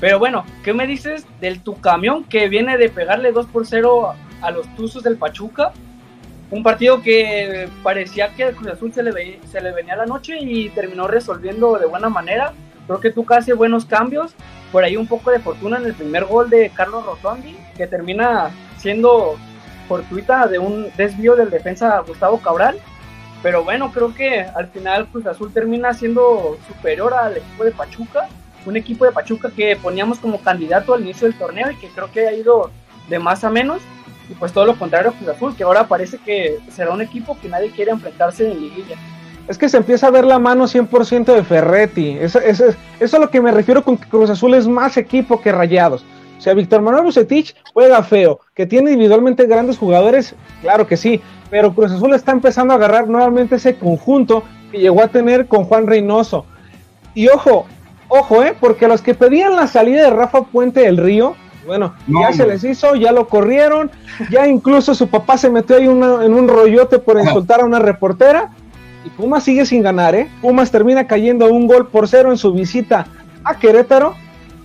[0.00, 4.14] Pero bueno, ¿qué me dices del tu camión que viene de pegarle 2 por 0
[4.42, 5.72] a los Tuzos del Pachuca?
[6.50, 11.08] Un partido que parecía que a Cruz Azul se le, venía la noche y terminó
[11.08, 12.52] resolviendo de buena manera.
[12.86, 14.34] Creo que tú hace buenos cambios
[14.70, 18.50] por ahí un poco de fortuna en el primer gol de Carlos Rotondi, que termina
[18.76, 19.36] siendo
[19.88, 22.78] fortuita de un desvío del defensa Gustavo Cabral.
[23.42, 28.28] Pero bueno, creo que al final Cruz Azul termina siendo superior al equipo de Pachuca,
[28.66, 32.10] un equipo de Pachuca que poníamos como candidato al inicio del torneo y que creo
[32.10, 32.70] que ha ido
[33.08, 33.80] de más a menos.
[34.28, 37.38] Y pues todo lo contrario a Cruz Azul, que ahora parece que será un equipo
[37.40, 38.96] que nadie quiere enfrentarse en liguilla
[39.48, 42.16] es que se empieza a ver la mano 100% de Ferretti.
[42.20, 44.96] Eso, eso, eso, es a lo que me refiero con que Cruz Azul es más
[44.96, 46.04] equipo que Rayados.
[46.36, 51.22] O sea, Víctor Manuel Bucetich juega feo, que tiene individualmente grandes jugadores, claro que sí,
[51.50, 55.64] pero Cruz Azul está empezando a agarrar nuevamente ese conjunto que llegó a tener con
[55.64, 56.44] Juan Reynoso.
[57.14, 57.66] Y ojo,
[58.08, 58.56] Ojo, ¿eh?
[58.58, 61.34] Porque los que pedían la salida de Rafa Puente del Río,
[61.66, 63.90] bueno, ya se les hizo, ya lo corrieron,
[64.30, 68.50] ya incluso su papá se metió ahí en un rollote por insultar a una reportera.
[69.04, 70.28] Y Pumas sigue sin ganar, ¿eh?
[70.40, 73.06] Pumas termina cayendo un gol por cero en su visita
[73.44, 74.14] a Querétaro.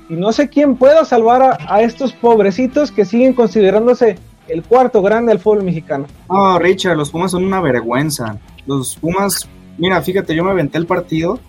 [0.09, 5.01] Y no sé quién pueda salvar a, a estos pobrecitos que siguen considerándose el cuarto
[5.01, 6.05] grande del fútbol mexicano.
[6.29, 8.37] No, Richard, los Pumas son una vergüenza.
[8.65, 11.39] Los Pumas, mira, fíjate, yo me aventé el partido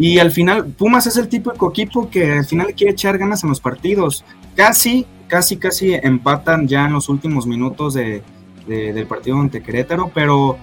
[0.00, 3.50] y al final, Pumas es el típico equipo que al final quiere echar ganas en
[3.50, 4.24] los partidos.
[4.56, 8.22] Casi, casi, casi empatan ya en los últimos minutos de,
[8.66, 10.56] del partido ante Querétaro, pero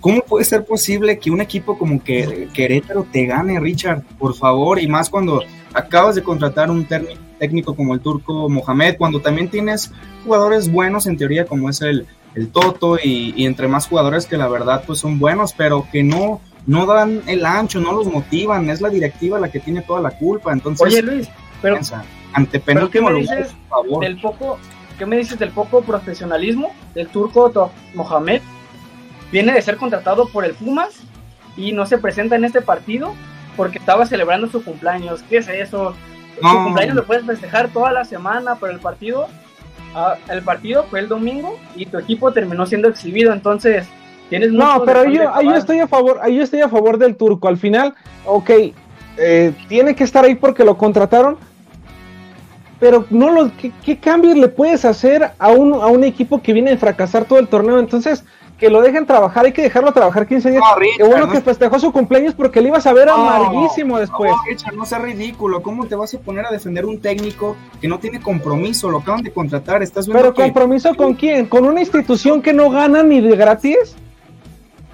[0.00, 4.02] ¿cómo puede ser posible que un equipo como que Querétaro te gane, Richard?
[4.18, 5.42] Por favor, y más cuando
[5.74, 6.88] acabas de contratar un
[7.38, 9.92] técnico como el turco Mohamed, cuando también tienes
[10.24, 14.38] jugadores buenos en teoría como es el, el Toto y, y entre más jugadores que
[14.38, 18.70] la verdad pues son buenos, pero que no no dan el ancho, no los motivan,
[18.70, 20.52] es la directiva la que tiene toda la culpa.
[20.52, 21.28] Entonces, Oye Luis,
[21.62, 21.78] pero,
[22.32, 23.54] ante ¿qué me dices
[24.00, 24.58] del poco,
[24.98, 28.42] ¿qué me dices del poco profesionalismo del turco Mohamed?
[29.32, 31.02] Viene de ser contratado por el Pumas
[31.56, 33.14] y no se presenta en este partido
[33.56, 35.22] porque estaba celebrando su cumpleaños.
[35.28, 35.94] ¿Qué es eso?
[36.40, 39.28] Su cumpleaños lo puedes festejar toda la semana, pero el partido,
[39.94, 43.32] ah, el partido fue el domingo y tu equipo terminó siendo exhibido.
[43.32, 43.86] Entonces,
[44.38, 47.48] no, pero yo, ahí estoy a favor, ahí estoy a favor del turco.
[47.48, 48.50] Al final, ok,
[49.16, 51.36] eh, tiene que estar ahí porque lo contrataron,
[52.78, 53.50] pero no lo,
[53.84, 57.38] ¿qué, cambios le puedes hacer a un, a un equipo que viene a fracasar todo
[57.38, 57.78] el torneo?
[57.78, 58.24] Entonces,
[58.60, 60.62] que lo dejen trabajar, hay que dejarlo trabajar 15 días.
[60.98, 64.30] Qué bueno que festejó su cumpleaños porque le ibas a ver amarguísimo después.
[64.30, 65.62] No, Richard, no sea ridículo.
[65.62, 68.90] ¿Cómo te vas a poner a defender un técnico que no tiene compromiso?
[68.90, 69.82] Lo acaban de contratar.
[69.82, 71.46] ¿Estás ¿Pero compromiso con quién?
[71.46, 73.96] ¿Con una institución que no gana ni de gratis?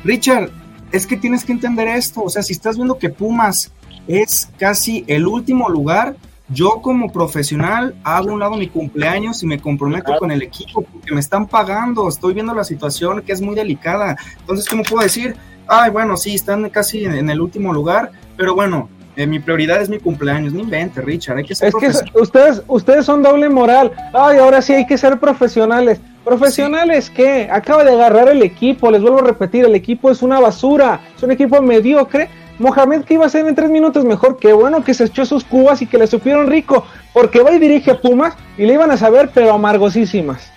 [0.06, 0.50] Richard,
[0.92, 3.72] es que tienes que entender esto, o sea, si estás viendo que Pumas
[4.06, 6.16] es casi el último lugar,
[6.48, 11.12] yo como profesional hago un lado mi cumpleaños y me comprometo con el equipo porque
[11.12, 14.16] me están pagando, estoy viendo la situación que es muy delicada.
[14.38, 15.34] Entonces, ¿cómo puedo decir?
[15.66, 19.88] Ay, bueno, sí, están casi en, el último lugar, pero bueno, eh, mi prioridad es
[19.88, 20.52] mi cumpleaños.
[20.52, 23.90] No invente, Richard, hay que ser Es que ustedes, ustedes son doble moral.
[24.14, 26.00] Ay, ahora sí hay que ser profesionales.
[26.26, 27.48] Profesionales ¿qué?
[27.52, 31.22] acaba de agarrar el equipo, les vuelvo a repetir, el equipo es una basura, es
[31.22, 32.28] un equipo mediocre.
[32.58, 35.44] Mohamed que iba a ser en tres minutos mejor, que bueno que se echó sus
[35.44, 38.90] cubas y que le supieron rico, porque va y dirige a Pumas y le iban
[38.90, 40.50] a saber, pero amargosísimas.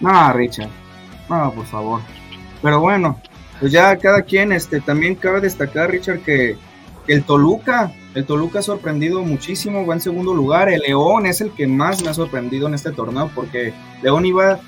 [0.00, 0.68] No, Richard,
[1.30, 2.00] no, por favor.
[2.60, 3.18] Pero bueno,
[3.60, 6.58] pues ya cada quien, este, también cabe destacar, Richard, que
[7.06, 10.68] el Toluca, el Toluca ha sorprendido muchísimo, va en segundo lugar.
[10.68, 14.58] El León es el que más me ha sorprendido en este torneo porque León iba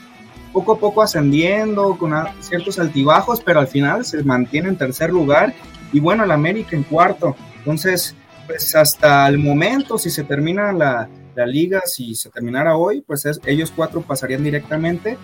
[0.53, 5.53] poco a poco ascendiendo con ciertos altibajos, pero al final se mantiene en tercer lugar.
[5.93, 7.35] Y bueno, el América en cuarto.
[7.59, 8.15] Entonces,
[8.47, 11.09] pues hasta el momento, si se termina la,
[11.47, 15.19] liga, si se terminara hoy, pues ellos cuatro pasarían directamente.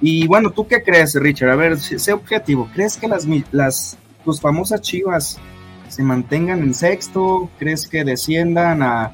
[0.00, 1.50] Y bueno, ¿tú qué crees, Richard?
[1.50, 2.70] A ver, sé objetivo.
[2.72, 5.38] ¿Crees que las, las tus famosas chivas
[5.88, 7.48] se mantengan en sexto?
[7.58, 9.12] ¿Crees que desciendan a,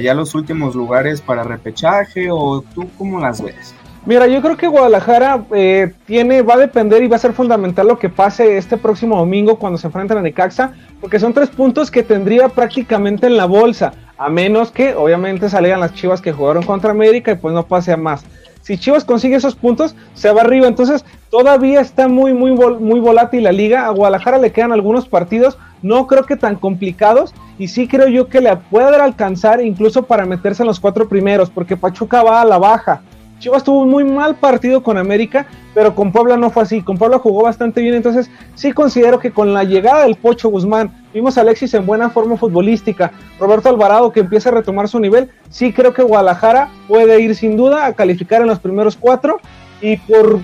[0.00, 2.30] ya los últimos lugares para repechaje?
[2.30, 3.74] ¿O tú cómo las ves?
[4.06, 7.88] Mira, yo creo que Guadalajara eh, tiene, va a depender y va a ser fundamental
[7.88, 11.90] lo que pase este próximo domingo cuando se enfrenten a Necaxa, porque son tres puntos
[11.90, 16.62] que tendría prácticamente en la bolsa, a menos que obviamente salgan las chivas que jugaron
[16.62, 18.24] contra América y pues no pase a más.
[18.68, 20.66] Si Chivas consigue esos puntos, se va arriba.
[20.66, 23.86] Entonces, todavía está muy, muy, muy volátil la liga.
[23.86, 27.34] A Guadalajara le quedan algunos partidos, no creo que tan complicados.
[27.58, 31.50] Y sí creo yo que le puede alcanzar incluso para meterse en los cuatro primeros,
[31.50, 33.02] porque Pachuca va a la baja.
[33.38, 36.82] Chivas tuvo un muy mal partido con América, pero con Puebla no fue así.
[36.82, 40.92] Con Puebla jugó bastante bien, entonces sí considero que con la llegada del Pocho Guzmán,
[41.14, 45.30] vimos a Alexis en buena forma futbolística, Roberto Alvarado que empieza a retomar su nivel,
[45.50, 49.40] sí creo que Guadalajara puede ir sin duda a calificar en los primeros cuatro
[49.80, 50.40] y por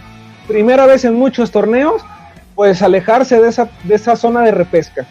[0.47, 2.03] primera vez en muchos torneos,
[2.55, 5.05] pues alejarse de esa, de esa zona de repesca.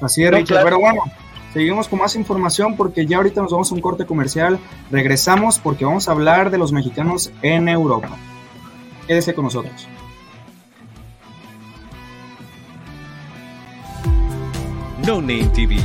[0.00, 1.02] Así es, Richard, pero bueno,
[1.56, 4.58] Seguimos con más información porque ya ahorita nos vamos a un corte comercial.
[4.90, 8.10] Regresamos porque vamos a hablar de los mexicanos en Europa.
[9.06, 9.88] Quédese con nosotros.
[15.06, 15.78] No Name TV.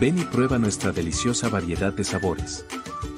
[0.00, 2.64] Ven y prueba nuestra deliciosa variedad de sabores.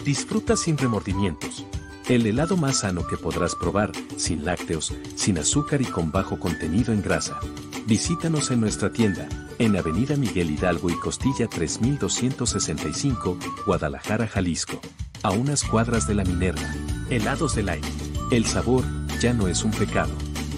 [0.04, 1.64] Disfruta sin remordimientos
[2.10, 6.92] el helado más sano que podrás probar, sin lácteos, sin azúcar y con bajo contenido
[6.92, 7.38] en grasa.
[7.86, 9.28] Visítanos en nuestra tienda,
[9.60, 14.80] en Avenida Miguel Hidalgo y Costilla 3265, Guadalajara, Jalisco.
[15.22, 16.74] A unas cuadras de la Minerva.
[17.10, 17.88] Helados del Aire.
[18.32, 18.82] El sabor
[19.20, 20.12] ya no es un pecado.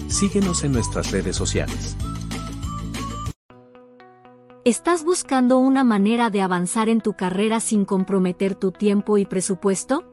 [0.07, 1.95] Síguenos en nuestras redes sociales.
[4.65, 10.12] ¿Estás buscando una manera de avanzar en tu carrera sin comprometer tu tiempo y presupuesto?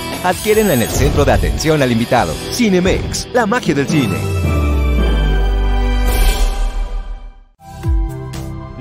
[0.23, 2.33] Adquiérenla en el centro de atención al invitado.
[2.51, 4.17] Cinemex, la magia del cine.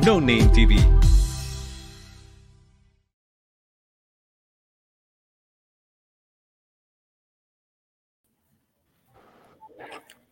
[0.04, 0.76] No Name TV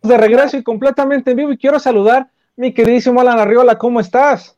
[0.09, 4.58] de regreso y completamente en vivo y quiero saludar mi queridísimo Alan Arriola, ¿cómo estás?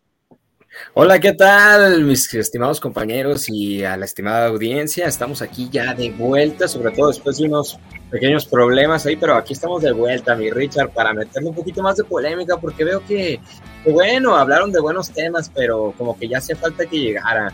[0.95, 5.07] Hola, ¿qué tal mis estimados compañeros y a la estimada audiencia?
[5.07, 7.79] Estamos aquí ya de vuelta, sobre todo después de unos
[8.09, 11.97] pequeños problemas ahí, pero aquí estamos de vuelta, mi Richard, para meterle un poquito más
[11.97, 13.41] de polémica, porque veo que,
[13.85, 17.53] bueno, hablaron de buenos temas, pero como que ya hacía falta que llegara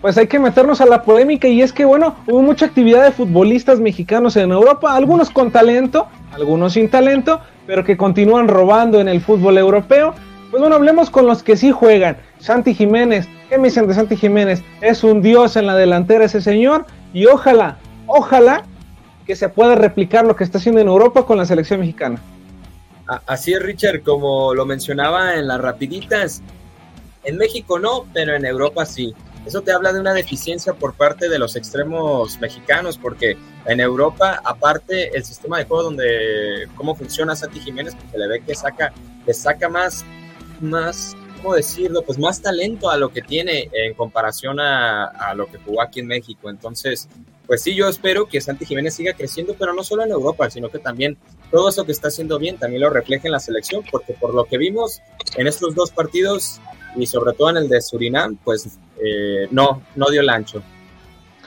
[0.00, 3.12] pues hay que meternos a la polémica y es que bueno, hubo mucha actividad de
[3.12, 9.06] futbolistas mexicanos en Europa, algunos con talento, algunos sin talento, pero que continúan robando en
[9.06, 10.12] el fútbol europeo.
[10.52, 12.18] Pues bueno, hablemos con los que sí juegan.
[12.38, 14.62] Santi Jiménez, ¿qué me dicen de Santi Jiménez?
[14.82, 16.84] Es un dios en la delantera ese señor
[17.14, 18.66] y ojalá, ojalá
[19.26, 22.20] que se pueda replicar lo que está haciendo en Europa con la selección mexicana.
[23.24, 26.42] Así es, Richard, como lo mencionaba en las rapiditas,
[27.24, 29.14] en México no, pero en Europa sí.
[29.46, 34.42] Eso te habla de una deficiencia por parte de los extremos mexicanos, porque en Europa,
[34.44, 38.54] aparte, el sistema de juego donde cómo funciona Santi Jiménez, pues se le ve que
[38.54, 38.92] saca,
[39.26, 40.04] le saca más,
[40.62, 42.02] más, ¿cómo decirlo?
[42.02, 46.06] Pues más talento a lo que tiene en comparación a, lo que jugó aquí en
[46.06, 46.48] México.
[46.50, 47.08] Entonces,
[47.46, 50.68] pues sí, yo espero que Santi Jiménez siga creciendo, pero no solo en Europa, sino
[50.68, 51.16] que también
[51.50, 54.44] todo eso que está haciendo bien también lo refleje en la selección, porque por lo
[54.44, 55.00] que vimos
[55.36, 56.60] en estos dos partidos
[56.96, 60.62] y sobre todo en el de Surinam, pues eh, no, no dio el ancho.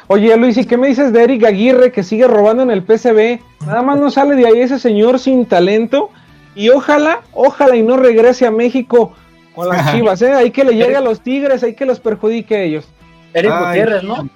[0.08, 3.40] Oye Luis, ¿y qué me dices de Eric Aguirre que sigue robando en el PCB?
[3.66, 6.12] Nada más no sale de ahí ese señor sin talento
[6.56, 9.14] y ojalá, ojalá y no regrese a México
[9.54, 10.34] con las chivas, ¿eh?
[10.34, 12.88] Hay que le llegue a los Tigres, hay que los perjudique a ellos.
[13.34, 14.30] Eric Gutiérrez, ¿no?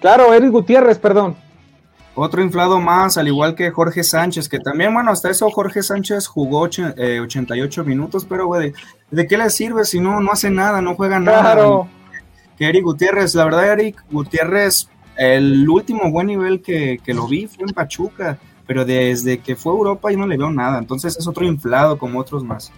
[0.00, 1.36] Claro, Eric Gutiérrez, perdón.
[2.14, 6.26] Otro inflado más, al igual que Jorge Sánchez, que también, bueno, hasta eso Jorge Sánchez
[6.26, 8.72] jugó 88 minutos, pero, güey,
[9.10, 11.40] ¿de qué le sirve si no, no hace nada, no juega nada?
[11.40, 11.88] Claro.
[12.58, 17.46] Que Eric Gutiérrez, la verdad, Eric Gutiérrez, el último buen nivel que, que lo vi
[17.46, 18.38] fue en Pachuca,
[18.70, 21.98] pero desde que fue a Europa yo no le veo nada, entonces es otro inflado
[21.98, 22.70] como otros más.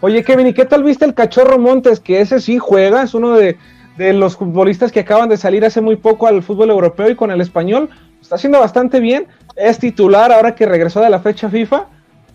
[0.00, 2.00] Oye, Kevin, ¿y qué tal viste el Cachorro Montes?
[2.00, 3.58] Que ese sí juega, es uno de,
[3.98, 7.30] de los futbolistas que acaban de salir hace muy poco al fútbol europeo y con
[7.30, 7.90] el español
[8.22, 11.88] está haciendo bastante bien, es titular ahora que regresó de la fecha FIFA.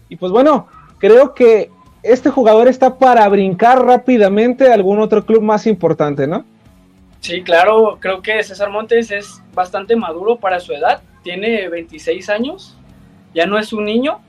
[0.07, 0.67] Y pues bueno,
[0.99, 1.71] creo que
[2.03, 6.45] este jugador está para brincar rápidamente a algún otro club más importante, ¿no?
[7.21, 12.77] Sí, claro, creo que César Montes es bastante maduro para su edad, tiene 26 años,
[13.33, 14.19] ya no es un niño,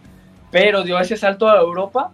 [0.50, 2.12] pero dio ese salto a Europa,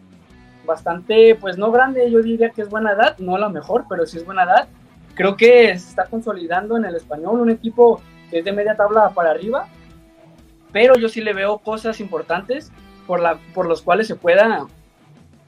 [0.67, 4.19] bastante, pues no grande, yo diría que es buena edad, no la mejor, pero sí
[4.19, 4.69] es buena edad.
[5.15, 9.31] Creo que se está consolidando en el español, un equipo es de media tabla para
[9.31, 9.67] arriba,
[10.73, 12.73] pero yo sí le veo cosas importantes
[13.07, 14.67] por, la, por los cuales se pueda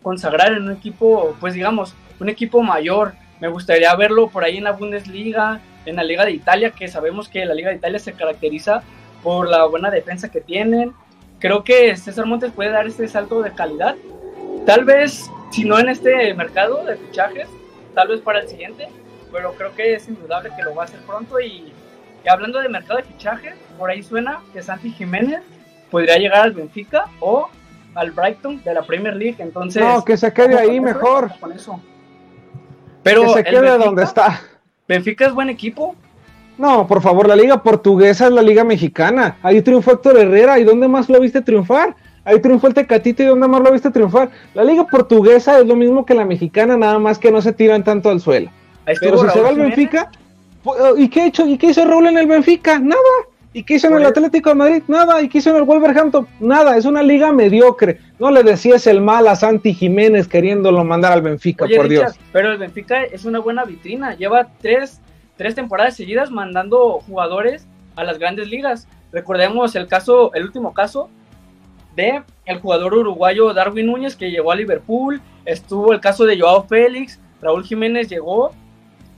[0.02, 3.14] consagrar en un equipo, pues digamos, un equipo mayor.
[3.40, 7.28] Me gustaría verlo por ahí en la Bundesliga, en la Liga de Italia, que sabemos
[7.28, 8.82] que la Liga de Italia se caracteriza
[9.22, 10.92] por la buena defensa que tienen.
[11.42, 13.96] Creo que César Montes puede dar este salto de calidad.
[14.64, 17.48] Tal vez, si no en este mercado de fichajes,
[17.94, 18.88] tal vez para el siguiente,
[19.30, 21.74] pero creo que es indudable que lo va a hacer pronto y
[22.24, 25.40] y hablando de mercado de fichajes, por ahí suena que Santi Jiménez
[25.90, 27.48] podría llegar al Benfica o
[27.94, 29.36] al Brighton de la Premier League.
[29.38, 31.30] Entonces, no, que se quede ahí mejor.
[31.40, 31.80] Con eso.
[33.02, 34.40] Pero que se quede donde está.
[34.86, 35.96] Benfica es buen equipo.
[36.58, 39.36] No, por favor, la liga portuguesa es la liga mexicana.
[39.42, 40.58] Ahí triunfó Héctor Herrera.
[40.58, 41.96] ¿Y dónde más lo viste triunfar?
[42.24, 44.30] ahí triunfó el Tecatito y ¿dónde más lo viste triunfar?
[44.54, 47.84] La liga portuguesa es lo mismo que la mexicana, nada más que no se tiran
[47.84, 48.50] tanto al suelo.
[48.84, 50.10] Pero si se va al Benfica,
[50.96, 52.78] ¿y qué, hecho, ¿y qué hizo Raúl en el Benfica?
[52.78, 53.00] Nada.
[53.54, 54.82] ¿Y qué hizo en el Atlético de Madrid?
[54.88, 55.20] Nada.
[55.20, 56.26] ¿Y qué hizo en el Wolverhampton?
[56.40, 56.76] Nada.
[56.78, 58.00] Es una liga mediocre.
[58.18, 62.14] No le decías el mal a Santi Jiménez queriéndolo mandar al Benfica, por Dios.
[62.32, 64.16] Pero el Benfica es una buena vitrina.
[64.16, 65.02] Lleva tres,
[65.36, 67.66] tres temporadas seguidas mandando jugadores
[67.96, 68.88] a las grandes ligas.
[69.12, 71.10] Recordemos el caso, el último caso
[71.96, 75.20] de el jugador uruguayo Darwin Núñez que llegó a Liverpool.
[75.44, 77.20] Estuvo el caso de Joao Félix.
[77.40, 78.52] Raúl Jiménez llegó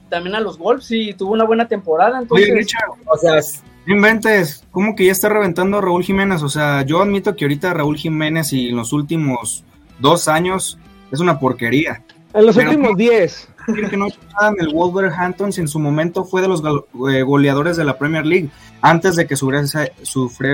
[0.09, 2.19] también a los Wolves y tuvo una buena temporada.
[2.19, 3.41] Entonces, Richard, o sea,
[3.87, 6.43] inventes, ¿cómo que ya está reventando Raúl Jiménez?
[6.43, 9.65] O sea, yo admito que ahorita Raúl Jiménez y en los últimos
[9.99, 10.79] dos años
[11.13, 12.03] es una porquería.
[12.33, 13.49] En los últimos diez.
[13.67, 16.63] Que no en el Wolverhampton si en su momento fue de los
[17.11, 18.51] eh, goleadores de la Premier League
[18.81, 19.65] antes de que sufriera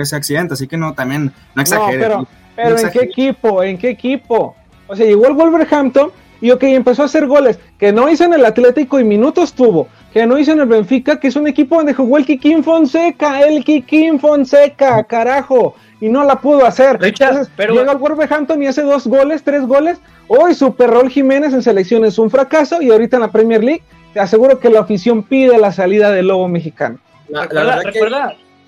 [0.03, 1.99] ese, accidente, así que no, también no exagere.
[1.99, 3.63] pero, pero ¿en qué equipo?
[3.63, 4.55] ¿En qué equipo?
[4.87, 8.33] O sea, llegó el Wolverhampton y ok, empezó a hacer goles, que no hizo en
[8.33, 11.75] el Atlético y minutos tuvo, que no hizo en el Benfica, que es un equipo
[11.75, 16.99] donde jugó el Kikín Fonseca, el Kikín Fonseca, carajo, y no la pudo hacer.
[17.01, 17.75] Entonces, pero...
[17.75, 19.99] llega al Wolverhampton y hace dos goles, tres goles.
[20.27, 23.83] Hoy Super Rol Jiménez en selección es un fracaso y ahorita en la Premier League
[24.13, 26.99] te aseguro que la afición pide la salida del lobo mexicano.
[27.29, 27.99] La, verdad que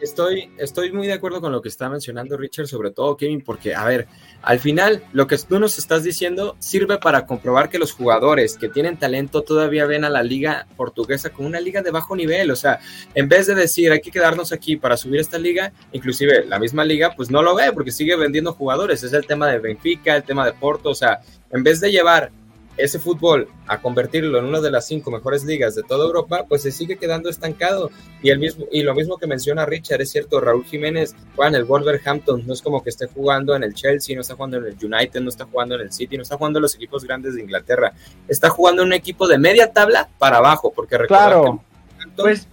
[0.03, 3.73] estoy, estoy muy de acuerdo con lo que está mencionando Richard, sobre todo Kevin, porque,
[3.73, 4.07] a ver,
[4.41, 8.69] al final lo que tú nos estás diciendo sirve para comprobar que los jugadores que
[8.69, 12.51] tienen talento todavía ven a la liga portuguesa como una liga de bajo nivel.
[12.51, 12.79] O sea,
[13.15, 16.83] en vez de decir hay que quedarnos aquí para subir esta liga, inclusive la misma
[16.83, 19.03] liga, pues no lo ve porque sigue vendiendo jugadores.
[19.03, 20.89] Es el tema de Benfica, el tema de Porto.
[20.89, 22.31] O sea, en vez de llevar
[22.77, 26.63] ese fútbol a convertirlo en una de las cinco mejores ligas de toda Europa, pues
[26.63, 27.91] se sigue quedando estancado.
[28.21, 31.55] Y, el mismo, y lo mismo que menciona Richard, es cierto, Raúl Jiménez juega en
[31.55, 34.65] el Wolverhampton, no es como que esté jugando en el Chelsea, no está jugando en
[34.65, 37.35] el United, no está jugando en el City, no está jugando en los equipos grandes
[37.35, 37.93] de Inglaterra,
[38.27, 41.59] está jugando en un equipo de media tabla para abajo, porque recuerda
[42.15, 42.47] pues,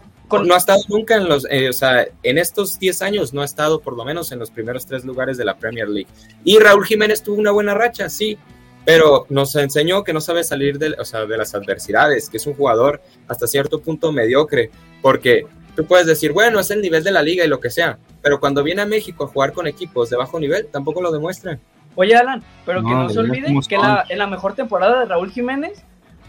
[0.44, 3.44] no ha estado nunca en los, eh, o sea, en estos 10 años no ha
[3.44, 6.08] estado por lo menos en los primeros tres lugares de la Premier League.
[6.44, 8.38] Y Raúl Jiménez tuvo una buena racha, sí,
[8.84, 12.46] pero nos enseñó que no sabe salir de, o sea, de las adversidades, que es
[12.46, 14.70] un jugador hasta cierto punto mediocre,
[15.02, 17.98] porque tú puedes decir, bueno, es el nivel de la liga y lo que sea,
[18.22, 21.58] pero cuando viene a México a jugar con equipos de bajo nivel, tampoco lo demuestra.
[21.96, 25.30] Oye, Alan, pero que no se olvide que la, en la mejor temporada de Raúl
[25.30, 25.82] Jiménez,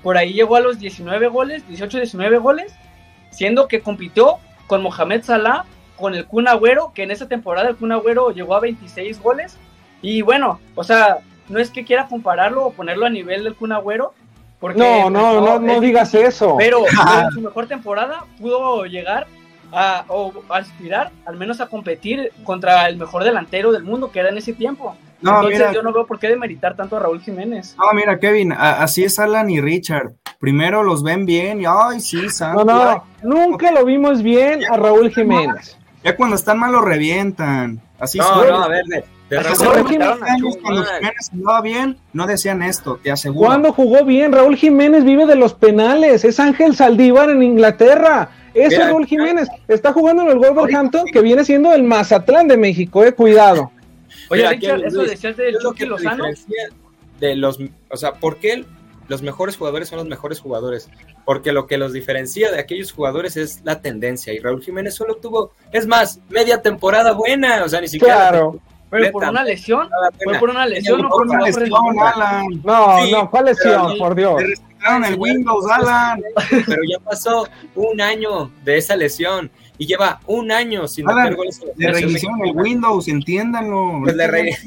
[0.04, 2.74] por ahí llegó a los 19 goles, 18, 19 goles,
[3.30, 4.38] siendo que compitió
[4.68, 8.56] con Mohamed Salah, con el Kun Agüero, que en esa temporada el Kun Agüero llegó
[8.56, 9.58] a 26 goles,
[10.02, 11.20] y bueno, o sea,
[11.52, 14.14] no es que quiera compararlo o ponerlo a nivel del Kun Agüero.
[14.60, 16.56] Porque, no, no, no, no, digas eso.
[16.60, 19.28] Pero, en su mejor temporada pudo llegar
[19.72, 24.30] a, o aspirar al menos a competir contra el mejor delantero del mundo que era
[24.30, 24.96] en ese tiempo.
[25.22, 27.76] No, Entonces yo no veo por qué demeritar tanto a Raúl Jiménez.
[27.78, 30.14] No, mira, Kevin, así es Alan y Richard.
[30.40, 35.12] Primero los ven bien y ay, sí, No, no, nunca lo vimos bien a Raúl
[35.12, 35.78] Jiménez.
[36.04, 37.80] Ya cuando están mal lo revientan.
[38.00, 38.84] Así no, no, a ver,
[39.38, 43.48] cuando Jiménez jugaba bien, no decían esto, te aseguro.
[43.48, 48.30] Cuando jugó bien, Raúl Jiménez vive de los penales, es Ángel Saldívar en Inglaterra.
[48.54, 52.58] Ese es Raúl Jiménez está jugando en el Wolverhampton, que viene siendo el Mazatlán de
[52.58, 53.72] México, eh, cuidado.
[54.30, 56.26] Oye, Richard, eso decías del Chucky Lozano.
[57.20, 57.60] De los,
[57.90, 58.66] o sea, ¿por qué
[59.08, 60.90] los mejores jugadores son los mejores jugadores?
[61.24, 64.34] Porque lo que los diferencia de aquellos jugadores es la tendencia.
[64.34, 68.30] Y Raúl Jiménez solo tuvo, es más, media temporada buena, o sea, ni siquiera.
[68.30, 68.60] Claro
[68.92, 69.88] pero por una lesión,
[70.22, 71.70] fue por una lesión, no por una lesión,
[72.64, 73.98] No, no, ¿cuál lesión?
[73.98, 74.44] Por Dios.
[74.44, 76.22] Le el Windows, Alan.
[76.50, 81.62] Pero ya pasó un año de esa lesión y lleva un año sin meter goles.
[81.78, 84.02] Le reiniciaron el Windows, entiéndanlo.
[84.04, 84.58] Pues, le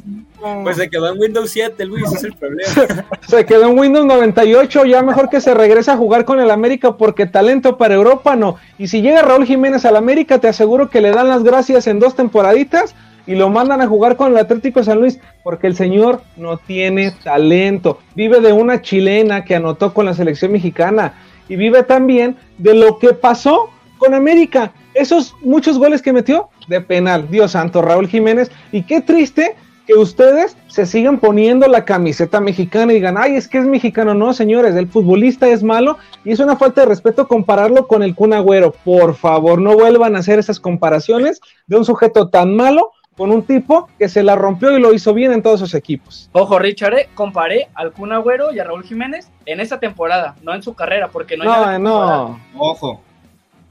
[0.63, 3.07] pues se quedó en Windows 7, Luis, ese es el problema.
[3.29, 6.97] se quedó en Windows 98, ya mejor que se regrese a jugar con el América
[6.97, 8.57] porque talento para Europa no.
[8.79, 12.01] Y si llega Raúl Jiménez al América, te aseguro que le dan las gracias en
[12.01, 12.95] dos temporaditas
[13.27, 17.13] y lo mandan a jugar con el Atlético San Luis porque el señor no tiene
[17.23, 17.99] talento.
[18.15, 21.15] Vive de una chilena que anotó con la selección mexicana
[21.49, 24.73] y vive también de lo que pasó con América.
[24.95, 28.51] Esos muchos goles que metió de penal, Dios santo, Raúl Jiménez.
[28.73, 29.57] Y qué triste
[29.87, 34.15] que ustedes se sigan poniendo la camiseta mexicana y digan, ay, es que es mexicano.
[34.15, 38.15] No, señores, el futbolista es malo y es una falta de respeto compararlo con el
[38.15, 38.75] Kun Agüero.
[38.85, 43.43] Por favor, no vuelvan a hacer esas comparaciones de un sujeto tan malo con un
[43.43, 46.29] tipo que se la rompió y lo hizo bien en todos sus equipos.
[46.33, 50.55] Ojo, Richard, eh, comparé al Kun Agüero y a Raúl Jiménez en esa temporada, no
[50.55, 52.41] en su carrera, porque no No, no.
[52.57, 53.01] Ojo.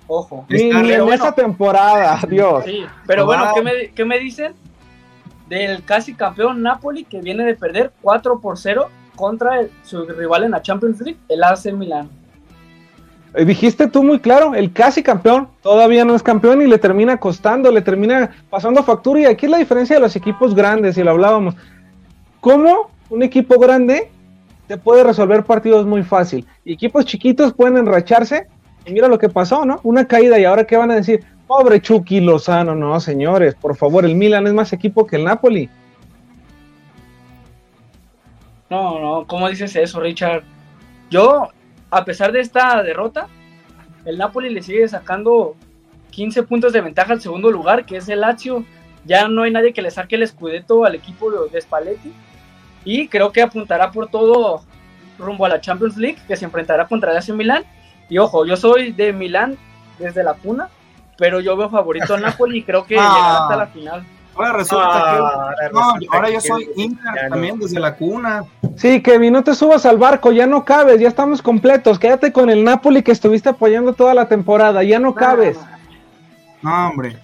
[0.08, 0.46] Ojo.
[0.50, 2.66] Ni, en esa temporada, Dios.
[2.66, 4.54] Sí, pero bueno, ¿qué me, ¿qué me, dicen
[5.48, 10.52] del casi campeón Napoli que viene de perder 4 por 0 contra su rival en
[10.52, 12.10] la Champions League, el AC Milan.
[13.36, 17.18] Eh, dijiste tú muy claro, el casi campeón todavía no es campeón y le termina
[17.18, 19.22] costando, le termina pasando factura.
[19.22, 21.56] Y aquí es la diferencia de los equipos grandes, y lo hablábamos.
[22.40, 24.12] ¿Cómo un equipo grande
[24.68, 26.46] te puede resolver partidos muy fácil?
[26.64, 28.48] Y equipos chiquitos pueden enracharse.
[28.86, 29.80] Y mira lo que pasó, ¿no?
[29.84, 30.38] Una caída.
[30.38, 31.24] Y ahora, ¿qué van a decir?
[31.48, 32.76] Pobre Chucky Lozano.
[32.76, 35.70] No, señores, por favor, el Milan es más equipo que el Napoli.
[38.70, 40.44] No, no, ¿cómo dices eso, Richard?
[41.10, 41.50] Yo
[41.94, 43.28] a pesar de esta derrota,
[44.06, 45.56] el Napoli le sigue sacando
[46.12, 48.66] 15 puntos de ventaja al segundo lugar, que es el Lazio.
[49.06, 52.12] Ya no hay nadie que le saque el escudeto al equipo de Spalletti.
[52.84, 54.64] Y creo que apuntará por todo
[55.20, 57.64] rumbo a la Champions League, que se enfrentará contra el AC Milán.
[58.10, 59.58] Y ojo, yo soy de Milán
[60.00, 60.70] desde la cuna,
[61.18, 63.02] pero yo veo favorito al Napoli y creo que ah.
[63.02, 64.04] llegará hasta la final.
[64.36, 65.74] Ahora resulta ah, que.
[65.74, 68.44] No, ahora yo soy Inter también desde la cuna.
[68.76, 72.00] Sí, Kevin, no te subas al barco, ya no cabes, ya estamos completos.
[72.00, 75.60] Quédate con el Napoli que estuviste apoyando toda la temporada, ya no cabes.
[76.62, 77.18] No, hombre.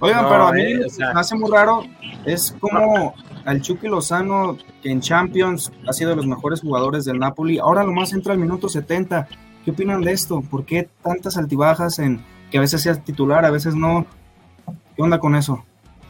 [0.00, 1.84] Oigan, pero a mí eh, me hace muy raro
[2.24, 7.18] es como al Chucky Lozano, que en Champions ha sido de los mejores jugadores del
[7.18, 9.28] Napoli, ahora lo más entra al minuto 70.
[9.64, 10.42] ¿Qué opinan de esto?
[10.42, 14.06] ¿Por qué tantas altibajas en que a veces sea titular, a veces no?
[14.96, 15.64] ¿Qué onda con eso?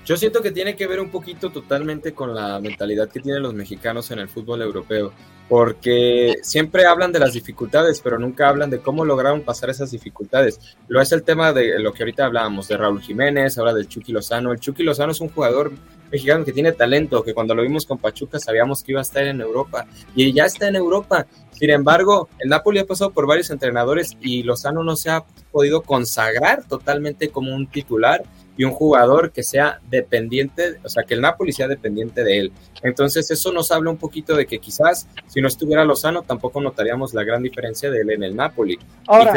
[0.05, 3.55] Yo siento que tiene que ver un poquito totalmente con la mentalidad que tienen los
[3.55, 5.12] mexicanos en el fútbol europeo,
[5.48, 10.61] porque siempre hablan de las dificultades, pero nunca hablan de cómo lograron pasar esas dificultades.
[10.88, 14.12] Lo es el tema de lo que ahorita hablábamos, de Raúl Jiménez, ahora del Chucky
[14.12, 14.52] Lozano.
[14.52, 15.72] El Chucky Lozano es un jugador
[16.12, 19.24] mexicano que tiene talento, que cuando lo vimos con Pachuca sabíamos que iba a estar
[19.24, 21.26] en Europa, y ya está en Europa.
[21.50, 25.80] Sin embargo, el Napoli ha pasado por varios entrenadores y Lozano no se ha podido
[25.80, 28.22] consagrar totalmente como un titular
[28.57, 32.52] y un jugador que sea dependiente, o sea, que el Napoli sea dependiente de él.
[32.82, 37.14] Entonces eso nos habla un poquito de que quizás si no estuviera Lozano tampoco notaríamos
[37.14, 38.78] la gran diferencia de él en el Napoli.
[39.07, 39.32] Ahora,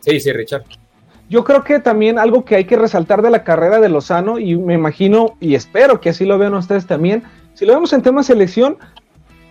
[0.00, 0.64] Sí, sí, Richard.
[1.28, 4.56] Yo creo que también algo que hay que resaltar de la carrera de Lozano, y
[4.56, 7.22] me imagino y espero que así lo vean ustedes también,
[7.54, 8.78] si lo vemos en tema selección,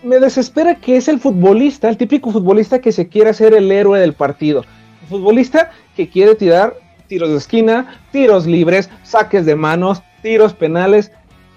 [0.03, 3.99] me desespera que es el futbolista, el típico futbolista que se quiere hacer el héroe
[3.99, 4.65] del partido.
[5.03, 6.75] El futbolista que quiere tirar
[7.09, 11.11] tiros de esquina, tiros libres, saques de manos, tiros penales.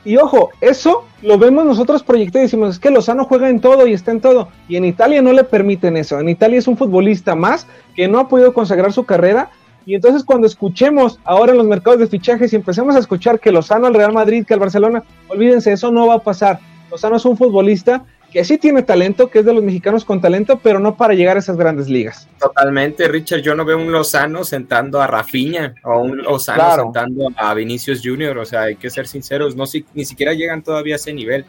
[0.05, 3.87] Y ojo, eso lo vemos nosotros proyectados y decimos, es que Lozano juega en todo
[3.87, 4.49] y está en todo.
[4.69, 6.19] Y en Italia no le permiten eso.
[6.19, 9.51] En Italia es un futbolista más que no ha podido consagrar su carrera.
[9.87, 13.53] Y entonces cuando escuchemos ahora en los mercados de fichajes y empecemos a escuchar que
[13.53, 16.59] Lozano al Real Madrid, que al Barcelona, olvídense, eso no va a pasar.
[16.91, 20.59] Lozano es un futbolista que sí tiene talento, que es de los mexicanos con talento,
[20.59, 22.27] pero no para llegar a esas grandes ligas.
[22.41, 23.41] Totalmente, Richard.
[23.41, 28.39] Yo no veo un Lozano sentando a Rafinha o un Lozano sentando a Vinicius Junior.
[28.39, 31.45] O sea, hay que ser sinceros, no si, ni siquiera llegan todavía a ese nivel.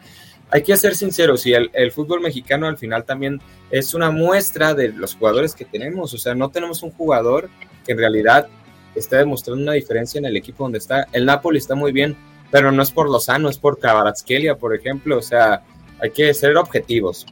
[0.50, 4.74] Hay que ser sinceros y el, el, fútbol mexicano al final también es una muestra
[4.74, 6.12] de los jugadores que tenemos.
[6.12, 7.48] O sea, no tenemos un jugador
[7.86, 8.46] que en realidad
[8.94, 11.08] esté demostrando una diferencia en el equipo donde está.
[11.12, 12.14] El Napoli está muy bien,
[12.50, 15.18] pero no es por Lozano, es por Kvaratskhelia, por ejemplo.
[15.18, 15.62] O sea,
[16.04, 17.26] hay que ser objetivos.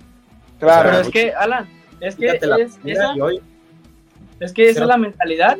[0.58, 0.88] Claro.
[0.90, 1.68] Pero es que, Alan,
[2.00, 2.42] es que, es,
[2.84, 3.14] esa,
[4.40, 5.58] es que esa es la mentalidad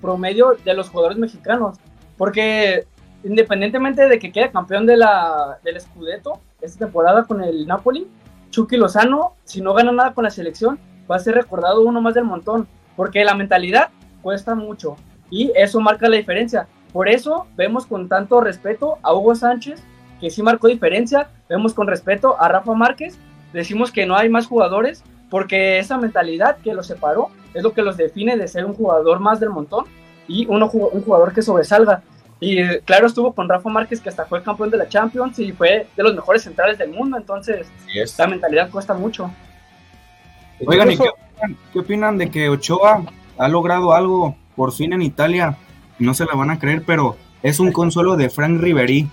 [0.00, 1.78] promedio de los jugadores mexicanos.
[2.16, 2.84] Porque
[3.22, 8.08] independientemente de que quede campeón de la, del Scudetto esta temporada con el Napoli,
[8.50, 12.14] Chucky Lozano, si no gana nada con la selección, va a ser recordado uno más
[12.14, 12.66] del montón.
[12.96, 13.90] Porque la mentalidad
[14.20, 14.96] cuesta mucho
[15.30, 16.66] y eso marca la diferencia.
[16.92, 19.80] Por eso vemos con tanto respeto a Hugo Sánchez
[20.20, 21.28] que sí marcó diferencia.
[21.48, 23.18] Vemos con respeto a Rafa Márquez,
[23.52, 27.82] decimos que no hay más jugadores porque esa mentalidad que los separó es lo que
[27.82, 29.84] los define de ser un jugador más del montón
[30.26, 32.02] y uno, un jugador que sobresalga.
[32.40, 35.88] Y claro, estuvo con Rafa Márquez, que hasta fue campeón de la Champions y fue
[35.96, 37.16] de los mejores centrales del mundo.
[37.16, 37.66] Entonces,
[38.16, 39.30] la mentalidad cuesta mucho.
[40.64, 40.98] Oigan, qué,
[41.72, 43.02] qué opinan de que Ochoa
[43.38, 45.56] ha logrado algo por fin en Italia?
[45.98, 49.08] No se la van a creer, pero es un consuelo de Frank Ribery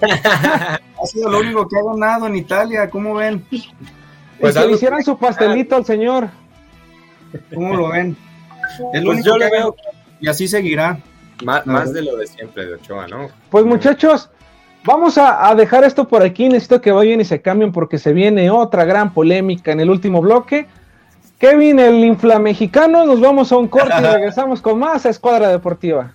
[0.00, 3.44] ha sido lo único que ha ganado en Italia, ¿cómo ven?
[4.40, 6.28] Pues que le hicieran su pastelito al señor.
[7.54, 8.16] ¿Cómo lo ven?
[8.92, 9.76] Es lo pues único que veo
[10.20, 10.98] y así seguirá.
[11.44, 13.28] Más, de lo de siempre de Ochoa, ¿no?
[13.48, 14.28] Pues muchachos,
[14.82, 16.48] vamos a, dejar esto por aquí.
[16.48, 20.20] Necesito que vayan y se cambien porque se viene otra gran polémica en el último
[20.20, 20.66] bloque.
[21.38, 26.14] Kevin, el inflamexicano, nos vamos a un corte y regresamos con más a Escuadra Deportiva.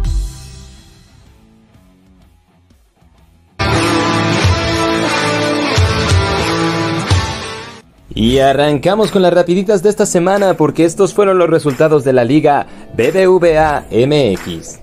[8.21, 12.23] Y arrancamos con las rapiditas de esta semana porque estos fueron los resultados de la
[12.23, 14.79] liga BBVA MX.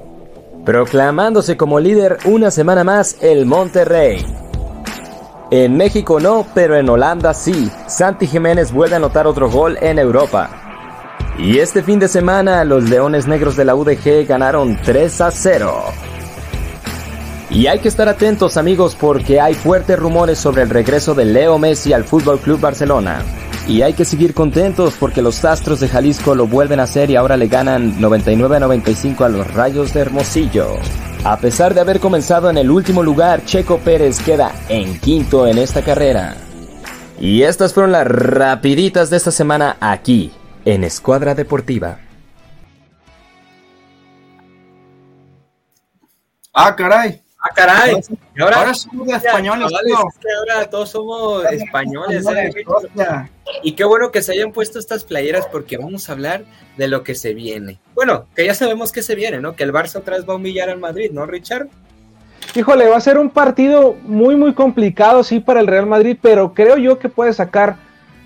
[0.64, 4.26] Proclamándose como líder una semana más el Monterrey.
[5.52, 7.70] En México no, pero en Holanda sí.
[7.86, 10.50] Santi Jiménez vuelve a anotar otro gol en Europa.
[11.38, 15.84] Y este fin de semana los Leones Negros de la UDG ganaron 3 a 0.
[17.50, 21.58] Y hay que estar atentos amigos porque hay fuertes rumores sobre el regreso de Leo
[21.58, 23.22] Messi al Fútbol Club Barcelona.
[23.66, 27.16] Y hay que seguir contentos porque los Astros de Jalisco lo vuelven a hacer y
[27.16, 30.76] ahora le ganan 99 a 95 a los Rayos de Hermosillo.
[31.24, 35.58] A pesar de haber comenzado en el último lugar, Checo Pérez queda en quinto en
[35.58, 36.36] esta carrera.
[37.18, 40.32] Y estas fueron las rapiditas de esta semana aquí,
[40.64, 41.98] en Escuadra Deportiva.
[46.52, 47.22] Ah, caray.
[47.40, 48.00] Ah, caray.
[48.36, 49.72] Y ahora, somos españoles.
[50.38, 52.26] ahora todos somos españoles.
[52.26, 52.50] ¿eh?
[53.62, 56.44] Y qué bueno que se hayan puesto estas playeras porque vamos a hablar
[56.76, 57.78] de lo que se viene.
[57.94, 59.54] Bueno, que ya sabemos que se viene, ¿no?
[59.54, 61.68] Que el Barça otra vez va a humillar al Madrid, ¿no, Richard?
[62.54, 66.54] Híjole, va a ser un partido muy, muy complicado, sí, para el Real Madrid, pero
[66.54, 67.76] creo yo que puede sacar,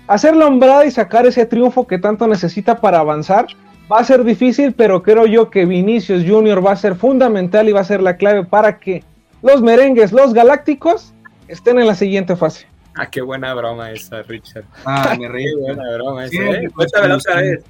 [0.07, 3.45] hacer la hombrada y sacar ese triunfo que tanto necesita para avanzar.
[3.91, 7.73] Va a ser difícil, pero creo yo que Vinicius Junior va a ser fundamental y
[7.73, 9.03] va a ser la clave para que
[9.41, 11.13] los merengues, los galácticos,
[11.47, 12.67] estén en la siguiente fase.
[12.95, 14.65] Ah, qué buena broma esa, Richard.
[14.85, 15.45] Ah, me reí.
[15.45, 16.69] Qué buena broma esa, Sí, ¿eh?
[16.73, 17.63] pues, Cuéntamela pues, otra vez.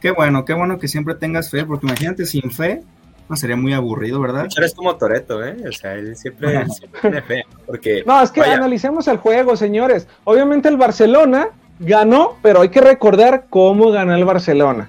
[0.00, 2.82] Qué bueno, qué bueno que siempre tengas fe, porque imagínate sin fe,
[3.28, 4.44] no sería muy aburrido, ¿verdad?
[4.44, 5.56] Richard es como Toreto, ¿eh?
[5.68, 7.44] O sea, él siempre, él siempre tiene fe.
[7.66, 10.08] Porque, No, es que vaya, analicemos el juego, señores.
[10.24, 14.88] Obviamente el Barcelona ganó, pero hay que recordar cómo ganó el Barcelona.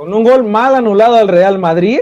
[0.00, 1.98] Con un gol mal anulado al Real Madrid.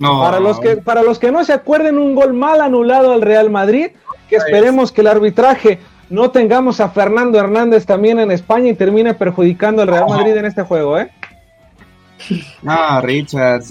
[0.00, 0.18] No.
[0.18, 3.50] Para los que para los que no se acuerden, un gol mal anulado al Real
[3.50, 3.90] Madrid,
[4.28, 5.78] que esperemos que el arbitraje
[6.10, 10.46] no tengamos a Fernando Hernández también en España y termine perjudicando al Real Madrid en
[10.46, 11.08] este juego, ¿eh?
[12.66, 13.62] Ah, Richard.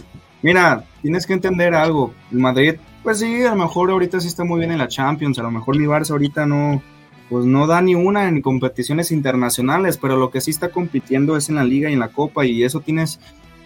[0.41, 2.13] Mira, tienes que entender algo.
[2.31, 5.37] El Madrid, pues sí, a lo mejor ahorita sí está muy bien en la Champions.
[5.37, 6.81] A lo mejor mi Barça ahorita no,
[7.29, 11.49] pues no da ni una en competiciones internacionales, pero lo que sí está compitiendo es
[11.49, 12.45] en la Liga y en la Copa.
[12.45, 13.19] Y eso tienes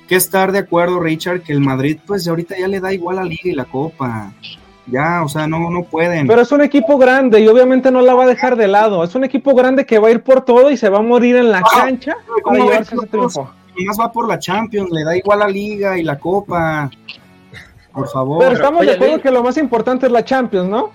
[0.07, 3.23] que estar de acuerdo, Richard, que el Madrid, pues ahorita ya le da igual la
[3.23, 4.31] Liga y la Copa.
[4.89, 6.27] Ya, o sea, no, no pueden.
[6.27, 9.03] Pero es un equipo grande y obviamente no la va a dejar de lado.
[9.03, 11.35] Es un equipo grande que va a ir por todo y se va a morir
[11.35, 13.49] en la cancha para ¿cómo llevarse ese triunfo.
[13.77, 16.89] Nomás va por la Champions, le da igual la Liga y la Copa.
[17.91, 18.39] Por favor.
[18.39, 20.91] Pero estamos de acuerdo que lo más importante es la Champions, ¿no?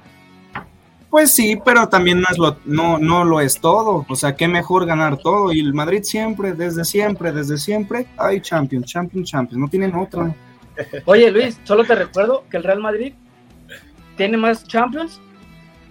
[1.12, 4.06] Pues sí, pero también no, es lo, no, no lo es todo.
[4.08, 5.52] O sea, qué mejor ganar todo.
[5.52, 9.60] Y el Madrid siempre, desde siempre, desde siempre, hay Champions, Champions, Champions.
[9.60, 10.34] No tienen otra.
[11.04, 13.12] Oye, Luis, solo te recuerdo que el Real Madrid
[14.16, 15.20] tiene más Champions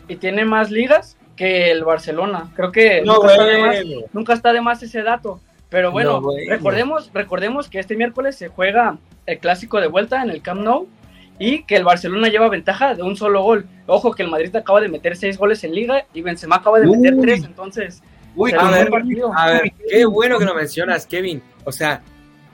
[0.08, 2.50] y tiene más ligas que el Barcelona.
[2.56, 3.76] Creo que No, nunca, está de más,
[4.14, 5.40] nunca está de más ese dato.
[5.70, 6.50] Pero bueno, No, bueno.
[6.50, 8.98] recordemos, recordemos que este miércoles se juega
[9.28, 10.88] el clásico de vuelta en el Camp Nou
[11.42, 13.66] y que el Barcelona lleva ventaja de un solo gol.
[13.88, 16.86] Ojo que el Madrid acaba de meter seis goles en liga y Benzema acaba de
[16.86, 17.22] meter Uy.
[17.22, 18.04] tres, entonces
[18.36, 18.90] Uy, a ver,
[19.36, 21.42] a ver, qué bueno que lo mencionas, Kevin.
[21.66, 22.02] O sea,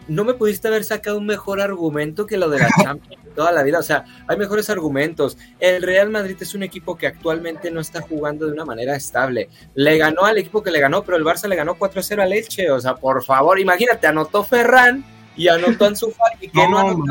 [0.07, 3.61] no me pudiste haber sacado un mejor argumento que lo de la Champions toda la
[3.61, 3.77] vida.
[3.77, 5.37] O sea, hay mejores argumentos.
[5.59, 9.49] El Real Madrid es un equipo que actualmente no está jugando de una manera estable.
[9.75, 12.71] Le ganó al equipo que le ganó, pero el Barça le ganó 4-0 al Elche.
[12.71, 17.03] O sea, por favor, imagínate, anotó Ferran y anotó Ansu Fati, que no, No, anotó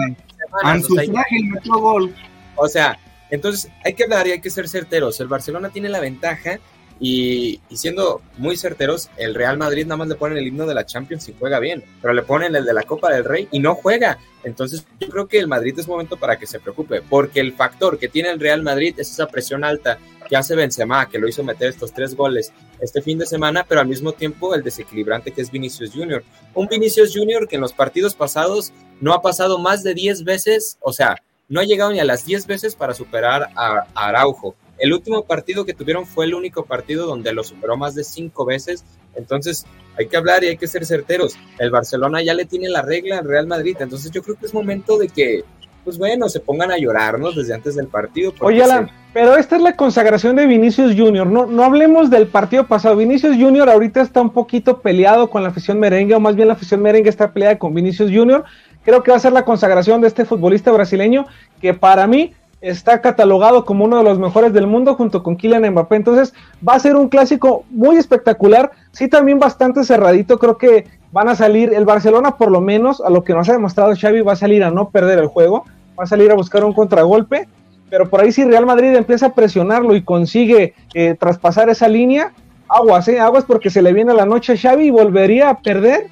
[0.46, 0.84] semanas.
[0.90, 1.24] O sea,
[1.64, 2.14] gol.
[2.56, 2.98] o sea,
[3.30, 5.20] entonces hay que hablar y hay que ser certeros.
[5.20, 6.58] El Barcelona tiene la ventaja
[6.98, 10.86] y, siendo muy certeros, el Real Madrid nada más le ponen el himno de la
[10.86, 13.74] Champions y juega bien, pero le ponen el de la Copa del Rey y no
[13.74, 14.18] juega.
[14.44, 17.98] Entonces yo creo que el Madrid es momento para que se preocupe, porque el factor
[17.98, 21.44] que tiene el Real Madrid es esa presión alta que hace Benzema, que lo hizo
[21.44, 25.42] meter estos tres goles este fin de semana, pero al mismo tiempo el desequilibrante que
[25.42, 26.24] es Vinicius Junior.
[26.54, 30.78] Un Vinicius Junior que en los partidos pasados no ha pasado más de 10 veces,
[30.80, 31.16] o sea,
[31.48, 34.56] no ha llegado ni a las 10 veces para superar a Araujo.
[34.78, 38.44] El último partido que tuvieron fue el único partido donde lo superó más de 5
[38.44, 38.84] veces.
[39.14, 39.64] Entonces
[39.98, 41.36] hay que hablar y hay que ser certeros.
[41.58, 43.76] El Barcelona ya le tiene la regla al Real Madrid.
[43.80, 45.44] Entonces yo creo que es momento de que,
[45.84, 48.34] pues bueno, se pongan a llorarnos desde antes del partido.
[48.40, 51.26] Oye, Alan, se- pero esta es la consagración de Vinicius Junior.
[51.26, 52.96] No, no hablemos del partido pasado.
[52.96, 56.54] Vinicius Junior ahorita está un poquito peleado con la afición merengue, o más bien la
[56.54, 58.44] afición merengue está peleada con Vinicius Junior.
[58.84, 61.24] Creo que va a ser la consagración de este futbolista brasileño,
[61.62, 65.70] que para mí está catalogado como uno de los mejores del mundo junto con Kylian
[65.70, 65.96] Mbappé.
[65.96, 66.34] Entonces
[66.66, 70.38] va a ser un clásico muy espectacular, sí también bastante cerradito.
[70.38, 73.52] Creo que van a salir, el Barcelona por lo menos, a lo que nos ha
[73.52, 75.64] demostrado Xavi, va a salir a no perder el juego,
[75.98, 77.48] va a salir a buscar un contragolpe
[77.88, 82.32] pero por ahí si Real Madrid empieza a presionarlo y consigue eh, traspasar esa línea,
[82.68, 86.08] aguas, eh, aguas porque se le viene la noche a Xavi y volvería a perder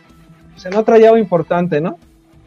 [0.53, 1.99] pues, en otra llave importante, ¿no?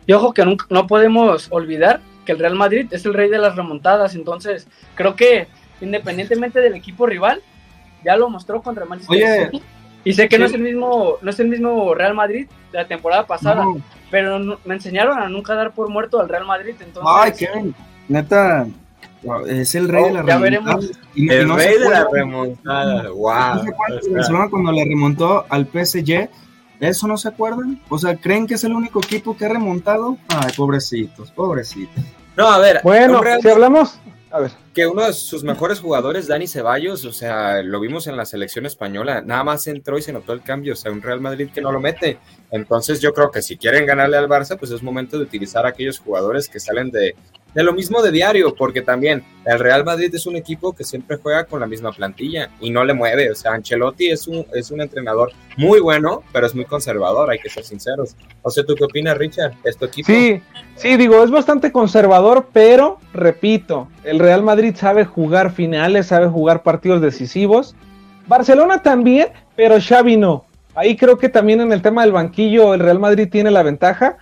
[0.06, 3.38] Y ojo que nunca- no podemos olvidar que el Real Madrid es el rey de
[3.40, 5.48] las remontadas, entonces creo que
[5.82, 7.42] independientemente del equipo rival,
[8.04, 9.64] ya lo mostró contra el Manchester Oye, City.
[10.04, 12.88] Y sé que no es el mismo, no es el mismo Real Madrid de la
[12.88, 13.78] temporada pasada, No.
[14.12, 17.74] pero no- me enseñaron a nunca dar por muerto al Real Madrid, entonces Ay, Kevin,
[18.10, 18.68] neta,
[19.48, 20.42] es el rey Oh, de la ya remontada.
[20.78, 20.92] veremos.
[21.16, 23.10] Y- y el no rey de la remontada.
[23.10, 23.56] Wow.
[23.56, 26.30] ¿No se acuerdan que Barcelona cuando le remontó al PSG?
[26.80, 27.82] ¿Eso no se acuerdan?
[27.90, 30.18] O sea, ¿creen que es el único equipo que ha remontado?
[30.30, 32.04] Ay, pobrecitos, pobrecitos.
[32.38, 32.82] No, a ver.
[32.84, 34.52] Bueno, Real si hablamos, a ver.
[34.76, 38.68] que uno de sus mejores jugadores, Dani Ceballos, o sea, lo vimos en la selección
[38.68, 41.62] española, nada más entró y se notó el cambio, o sea, un Real Madrid que
[41.62, 42.20] no lo mete.
[42.52, 45.70] Entonces yo creo que si quieren ganarle al Barça, pues es momento de utilizar a
[45.70, 47.16] aquellos jugadores que salen de,
[47.54, 51.18] de lo mismo de diario, porque también el Real Madrid es un equipo que siempre
[51.18, 54.70] juega con la misma plantilla y no le mueve, o sea, Ancelotti es un, es
[54.72, 58.16] un entrenador muy bueno, pero es muy conservador, hay que ser sinceros.
[58.42, 59.54] O sea, ¿tú qué opinas, Richard?
[59.64, 60.08] ¿Es tu equipo?
[60.08, 60.42] Sí,
[60.76, 66.64] sí, digo, es bastante conservador, pero repito, el Real Madrid sabe jugar finales, sabe jugar
[66.64, 67.76] partidos decisivos.
[68.28, 70.46] Barcelona también, pero Xavi no.
[70.76, 74.18] Ahí creo que también en el tema del banquillo el Real Madrid tiene la ventaja.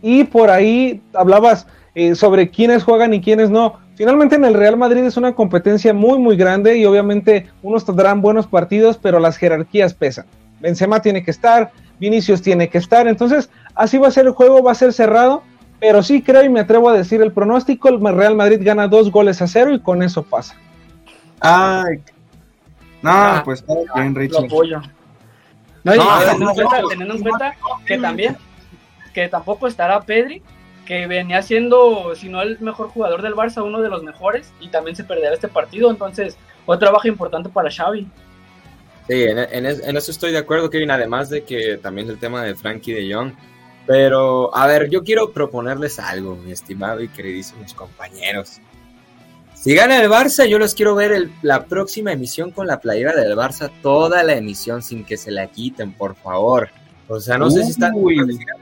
[0.00, 3.78] Y por ahí hablabas eh, sobre quiénes juegan y quiénes no.
[3.96, 8.20] Finalmente en el Real Madrid es una competencia muy muy grande y obviamente unos tendrán
[8.22, 10.26] buenos partidos, pero las jerarquías pesan.
[10.60, 14.62] Benzema tiene que estar, Vinicius tiene que estar, entonces así va a ser el juego,
[14.62, 15.42] va a ser cerrado,
[15.80, 19.10] pero sí creo y me atrevo a decir el pronóstico, el Real Madrid gana dos
[19.10, 20.54] goles a cero y con eso pasa.
[21.40, 21.98] Ay.
[23.02, 24.44] No, Ah, pues está bien, lo Richard.
[24.44, 24.80] apoyo.
[25.84, 27.54] No, y No, teniendo, no, en cuenta, no, teniendo en cuenta
[27.86, 28.36] que también,
[29.14, 30.42] que tampoco estará Pedri,
[30.90, 34.66] que venía siendo, si no el mejor jugador del Barça, uno de los mejores, y
[34.70, 36.36] también se perderá este partido, entonces,
[36.66, 38.08] otra baja importante para Xavi.
[39.06, 42.18] Sí, en, en es- en eso estoy de acuerdo, Kevin, además de que también el
[42.18, 43.32] tema de Frankie de Jong.
[43.86, 48.58] Pero, a ver, yo quiero proponerles algo, mi estimado y queridísimos compañeros.
[49.54, 53.36] Si gana el Barça, yo los quiero ver la próxima emisión con la playera del
[53.36, 56.68] Barça, toda la emisión sin que se la quiten, por favor.
[57.12, 57.90] O sea, no sé si está.
[57.92, 58.16] Uy.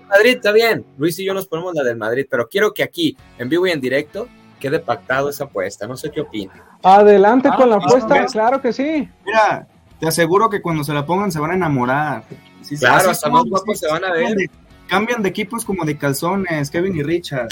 [0.08, 0.84] Madrid, está bien.
[0.96, 3.70] Luis y yo nos ponemos la del Madrid, pero quiero que aquí, en vivo y
[3.72, 4.26] en directo,
[4.58, 5.86] quede pactado esa apuesta.
[5.86, 6.56] No sé qué opinan.
[6.82, 8.32] Adelante Ah, con la ah, apuesta, ¿ves?
[8.32, 9.08] claro que sí.
[9.26, 9.66] Mira,
[10.00, 12.24] te aseguro que cuando se la pongan se van a enamorar.
[12.62, 14.34] Sí, sí, Claro, hasta más guapos se van a ver.
[14.34, 14.50] de-
[14.86, 17.48] cambian de equipos como de calzones, Kevin y Richard.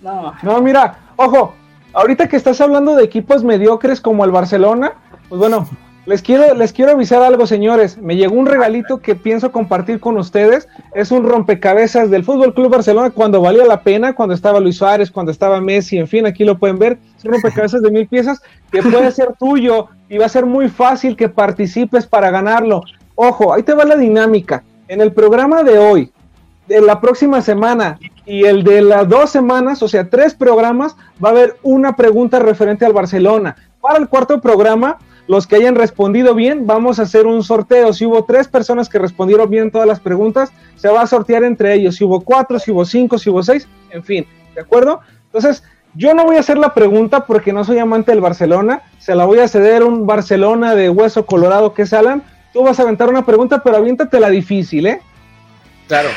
[0.00, 1.54] No, No, mira, ojo,
[1.92, 4.92] ahorita que estás hablando de equipos mediocres como el Barcelona,
[5.28, 5.68] pues bueno,
[6.08, 7.98] les quiero, les quiero avisar algo, señores.
[7.98, 10.66] Me llegó un regalito que pienso compartir con ustedes.
[10.94, 15.10] Es un rompecabezas del Fútbol Club Barcelona cuando valía la pena, cuando estaba Luis Suárez,
[15.10, 16.96] cuando estaba Messi, en fin, aquí lo pueden ver.
[17.18, 18.40] Es un rompecabezas de mil piezas
[18.72, 22.84] que puede ser tuyo y va a ser muy fácil que participes para ganarlo.
[23.14, 24.64] Ojo, ahí te va la dinámica.
[24.88, 26.10] en el programa de hoy,
[26.66, 31.28] de la próxima semana y el de las dos semanas, o sea, tres programas, va
[31.28, 33.56] a haber una pregunta referente al Barcelona.
[33.82, 34.96] Para el cuarto programa,
[35.28, 37.92] los que hayan respondido bien, vamos a hacer un sorteo.
[37.92, 41.74] Si hubo tres personas que respondieron bien todas las preguntas, se va a sortear entre
[41.74, 41.96] ellos.
[41.96, 45.00] Si hubo cuatro, si hubo cinco, si hubo seis, en fin, ¿de acuerdo?
[45.26, 45.62] Entonces,
[45.94, 49.26] yo no voy a hacer la pregunta porque no soy amante del Barcelona, se la
[49.26, 52.22] voy a ceder a un Barcelona de hueso colorado que es Alan.
[52.54, 55.02] Tú vas a aventar una pregunta, pero aviéntate la difícil, ¿eh?
[55.86, 56.08] Claro.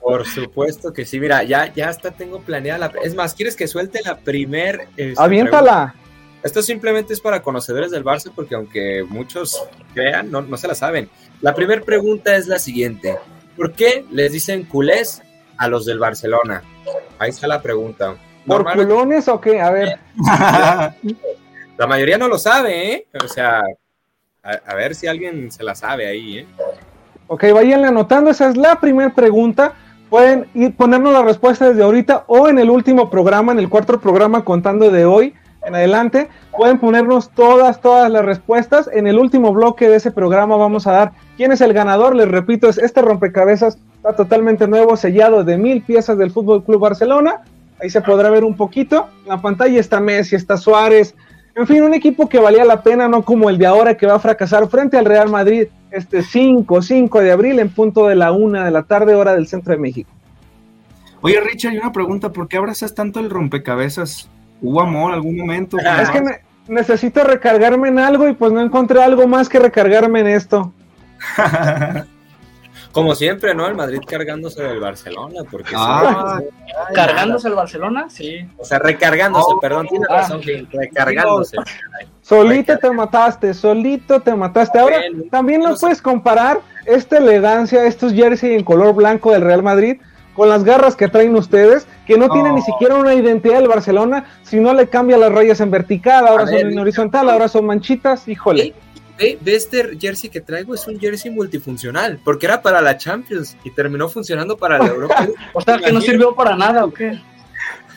[0.00, 2.92] Por supuesto que sí, mira, ya, ya hasta tengo planeada la...
[3.04, 4.88] Es más, ¿quieres que suelte la primer...
[4.96, 5.94] Este, Aviéntala.
[6.42, 9.62] Esto simplemente es para conocedores del Barça porque aunque muchos
[9.92, 11.10] crean, no, no se la saben.
[11.42, 13.18] La primera pregunta es la siguiente.
[13.56, 15.22] ¿Por qué les dicen culés
[15.58, 16.62] a los del Barcelona?
[17.18, 18.16] Ahí está la pregunta.
[18.46, 19.60] ¿Por culones o qué?
[19.60, 19.98] A ver.
[21.76, 23.06] la mayoría no lo sabe, ¿eh?
[23.22, 23.62] O sea,
[24.42, 26.46] a, ver si alguien se la sabe ahí, ¿eh?
[27.26, 29.74] Ok, vayan anotando, esa es la primera pregunta.
[30.08, 34.00] Pueden ir ponernos la respuesta desde ahorita o en el último programa, en el cuarto
[34.00, 35.34] programa contando de hoy
[35.64, 36.28] en adelante.
[36.56, 38.90] Pueden ponernos todas, todas las respuestas.
[38.92, 42.14] En el último bloque de ese programa vamos a dar quién es el ganador.
[42.16, 46.80] Les repito, es este rompecabezas está totalmente nuevo, sellado de mil piezas del Fútbol Club
[46.80, 47.42] Barcelona.
[47.80, 49.08] Ahí se podrá ver un poquito.
[49.24, 51.14] En la pantalla está Messi, está Suárez.
[51.54, 54.14] En fin, un equipo que valía la pena, no como el de ahora que va
[54.14, 58.32] a fracasar frente al Real Madrid este 5, 5 de abril en punto de la
[58.32, 60.10] una de la tarde, hora del centro de México.
[61.20, 64.30] Oye, Richard, hay una pregunta, ¿por qué abrazas tanto el rompecabezas?
[64.62, 65.78] ¿Hubo amor algún momento?
[65.78, 66.22] es que
[66.68, 70.72] necesito recargarme en algo y pues no encontré algo más que recargarme en esto.
[72.92, 73.68] Como siempre, ¿no?
[73.68, 76.40] El Madrid cargándose del Barcelona, porque ah,
[76.92, 78.44] cargándose el Barcelona, sí.
[78.58, 80.16] O sea, recargándose, perdón, tiene ah.
[80.16, 80.40] razón,
[80.72, 81.56] recargándose.
[82.20, 84.80] Solito te mataste, solito te mataste.
[84.80, 84.98] Ahora,
[85.30, 90.00] también no puedes comparar esta elegancia, estos jersey en color blanco del Real Madrid
[90.40, 94.24] con las garras que traen ustedes, que no tienen ni siquiera una identidad del Barcelona,
[94.42, 98.26] si no le cambia las rayas en vertical, ahora son en horizontal, ahora son manchitas,
[98.26, 98.72] híjole.
[99.18, 103.70] Ve, este jersey que traigo es un jersey multifuncional, porque era para la Champions y
[103.70, 105.28] terminó funcionando para la Europa.
[105.52, 107.20] o sea, que no sirvió para nada, ¿o qué?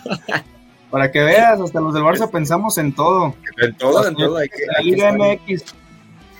[0.92, 3.36] para que veas, hasta los del Barça pensamos en todo.
[3.62, 4.36] En todo, en todo.
[4.36, 5.64] Hay que,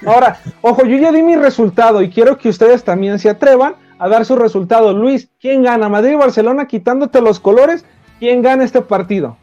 [0.06, 4.10] Ahora, ojo, yo ya di mi resultado y quiero que ustedes también se atrevan a
[4.10, 4.94] dar su resultado.
[4.94, 5.88] Luis, ¿quién gana?
[5.88, 7.86] ¿Madrid Barcelona quitándote los colores?
[8.20, 9.38] ¿Quién gana este partido?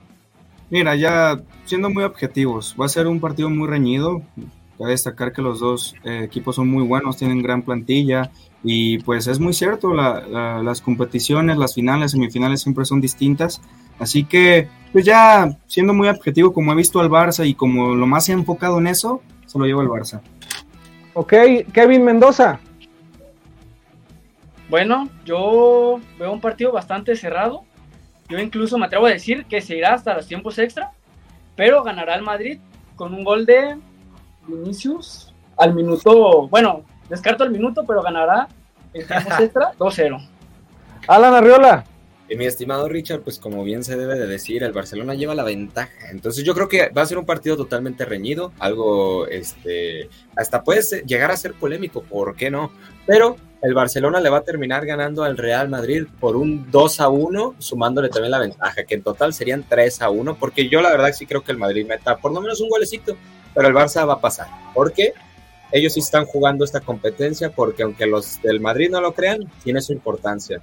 [0.68, 4.22] Mira, ya siendo muy objetivos, va a ser un partido muy reñido.
[4.78, 8.30] Cabe destacar que los dos eh, equipos son muy buenos, tienen gran plantilla
[8.62, 13.62] y pues es muy cierto, las competiciones, las finales, semifinales siempre son distintas.
[13.98, 18.06] Así que, pues ya siendo muy objetivo, como he visto al Barça y como lo
[18.06, 20.20] más he enfocado en eso, se lo llevo al Barça.
[21.14, 21.32] Ok,
[21.72, 22.61] Kevin Mendoza.
[24.71, 27.64] Bueno, yo veo un partido bastante cerrado.
[28.29, 30.93] Yo incluso me atrevo a decir que se irá hasta los tiempos extra,
[31.57, 32.61] pero ganará el Madrid
[32.95, 33.77] con un gol de
[34.47, 38.47] Vinicius al minuto, bueno, descarto el minuto, pero ganará
[38.95, 40.29] en tiempos extra 2-0.
[41.09, 41.85] Alan Arriola.
[42.31, 45.43] Y mi estimado Richard, pues como bien se debe de decir, el Barcelona lleva la
[45.43, 46.11] ventaja.
[46.12, 50.81] Entonces yo creo que va a ser un partido totalmente reñido, algo, este, hasta puede
[51.05, 52.70] llegar a ser polémico, ¿por qué no?
[53.05, 57.09] Pero el Barcelona le va a terminar ganando al Real Madrid por un 2 a
[57.09, 60.91] 1, sumándole también la ventaja, que en total serían 3 a 1, porque yo la
[60.91, 63.16] verdad sí creo que el Madrid meta por lo menos un golecito,
[63.53, 64.47] pero el Barça va a pasar.
[64.72, 65.14] porque
[65.72, 69.83] Ellos sí están jugando esta competencia, porque aunque los del Madrid no lo crean, tiene
[69.83, 70.62] su importancia.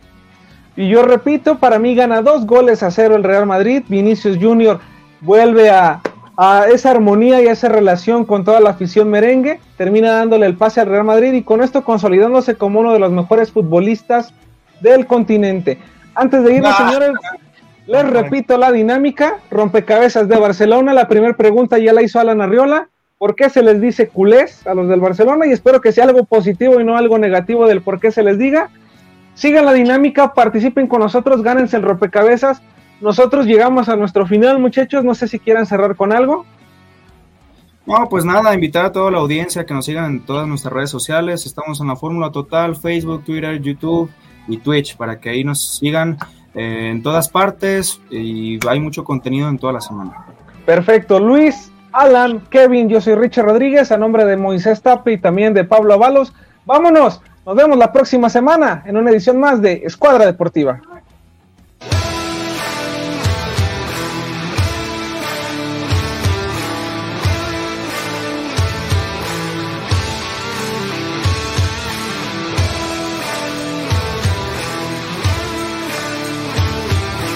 [0.77, 3.83] Y yo repito, para mí gana dos goles a cero el Real Madrid.
[3.89, 4.79] Vinicius Junior
[5.21, 6.01] vuelve a
[6.37, 10.55] a esa armonía y a esa relación con toda la afición merengue, termina dándole el
[10.55, 14.33] pase al Real Madrid y con esto consolidándose como uno de los mejores futbolistas
[14.79, 15.79] del continente.
[16.13, 17.13] Antes de irnos, señores,
[17.87, 22.89] les repito la dinámica, rompecabezas de Barcelona, la primera pregunta ya la hizo Alan Arriola,
[23.17, 25.47] ¿por qué se les dice culés a los del Barcelona?
[25.47, 28.37] Y espero que sea algo positivo y no algo negativo del por qué se les
[28.37, 28.69] diga.
[29.37, 32.61] Sigan la dinámica, participen con nosotros, gánense el rompecabezas,
[32.99, 35.03] nosotros llegamos a nuestro final, muchachos.
[35.03, 36.45] No sé si quieran cerrar con algo.
[37.85, 40.89] No, pues nada, invitar a toda la audiencia que nos sigan en todas nuestras redes
[40.89, 41.45] sociales.
[41.45, 44.09] Estamos en la Fórmula Total, Facebook, Twitter, YouTube
[44.47, 46.17] y Twitch, para que ahí nos sigan
[46.53, 50.25] eh, en todas partes y hay mucho contenido en toda la semana.
[50.65, 55.53] Perfecto, Luis, Alan, Kevin, yo soy Richard Rodríguez, a nombre de Moisés Tape y también
[55.53, 56.33] de Pablo Avalos.
[56.65, 60.81] Vámonos, nos vemos la próxima semana en una edición más de Escuadra Deportiva.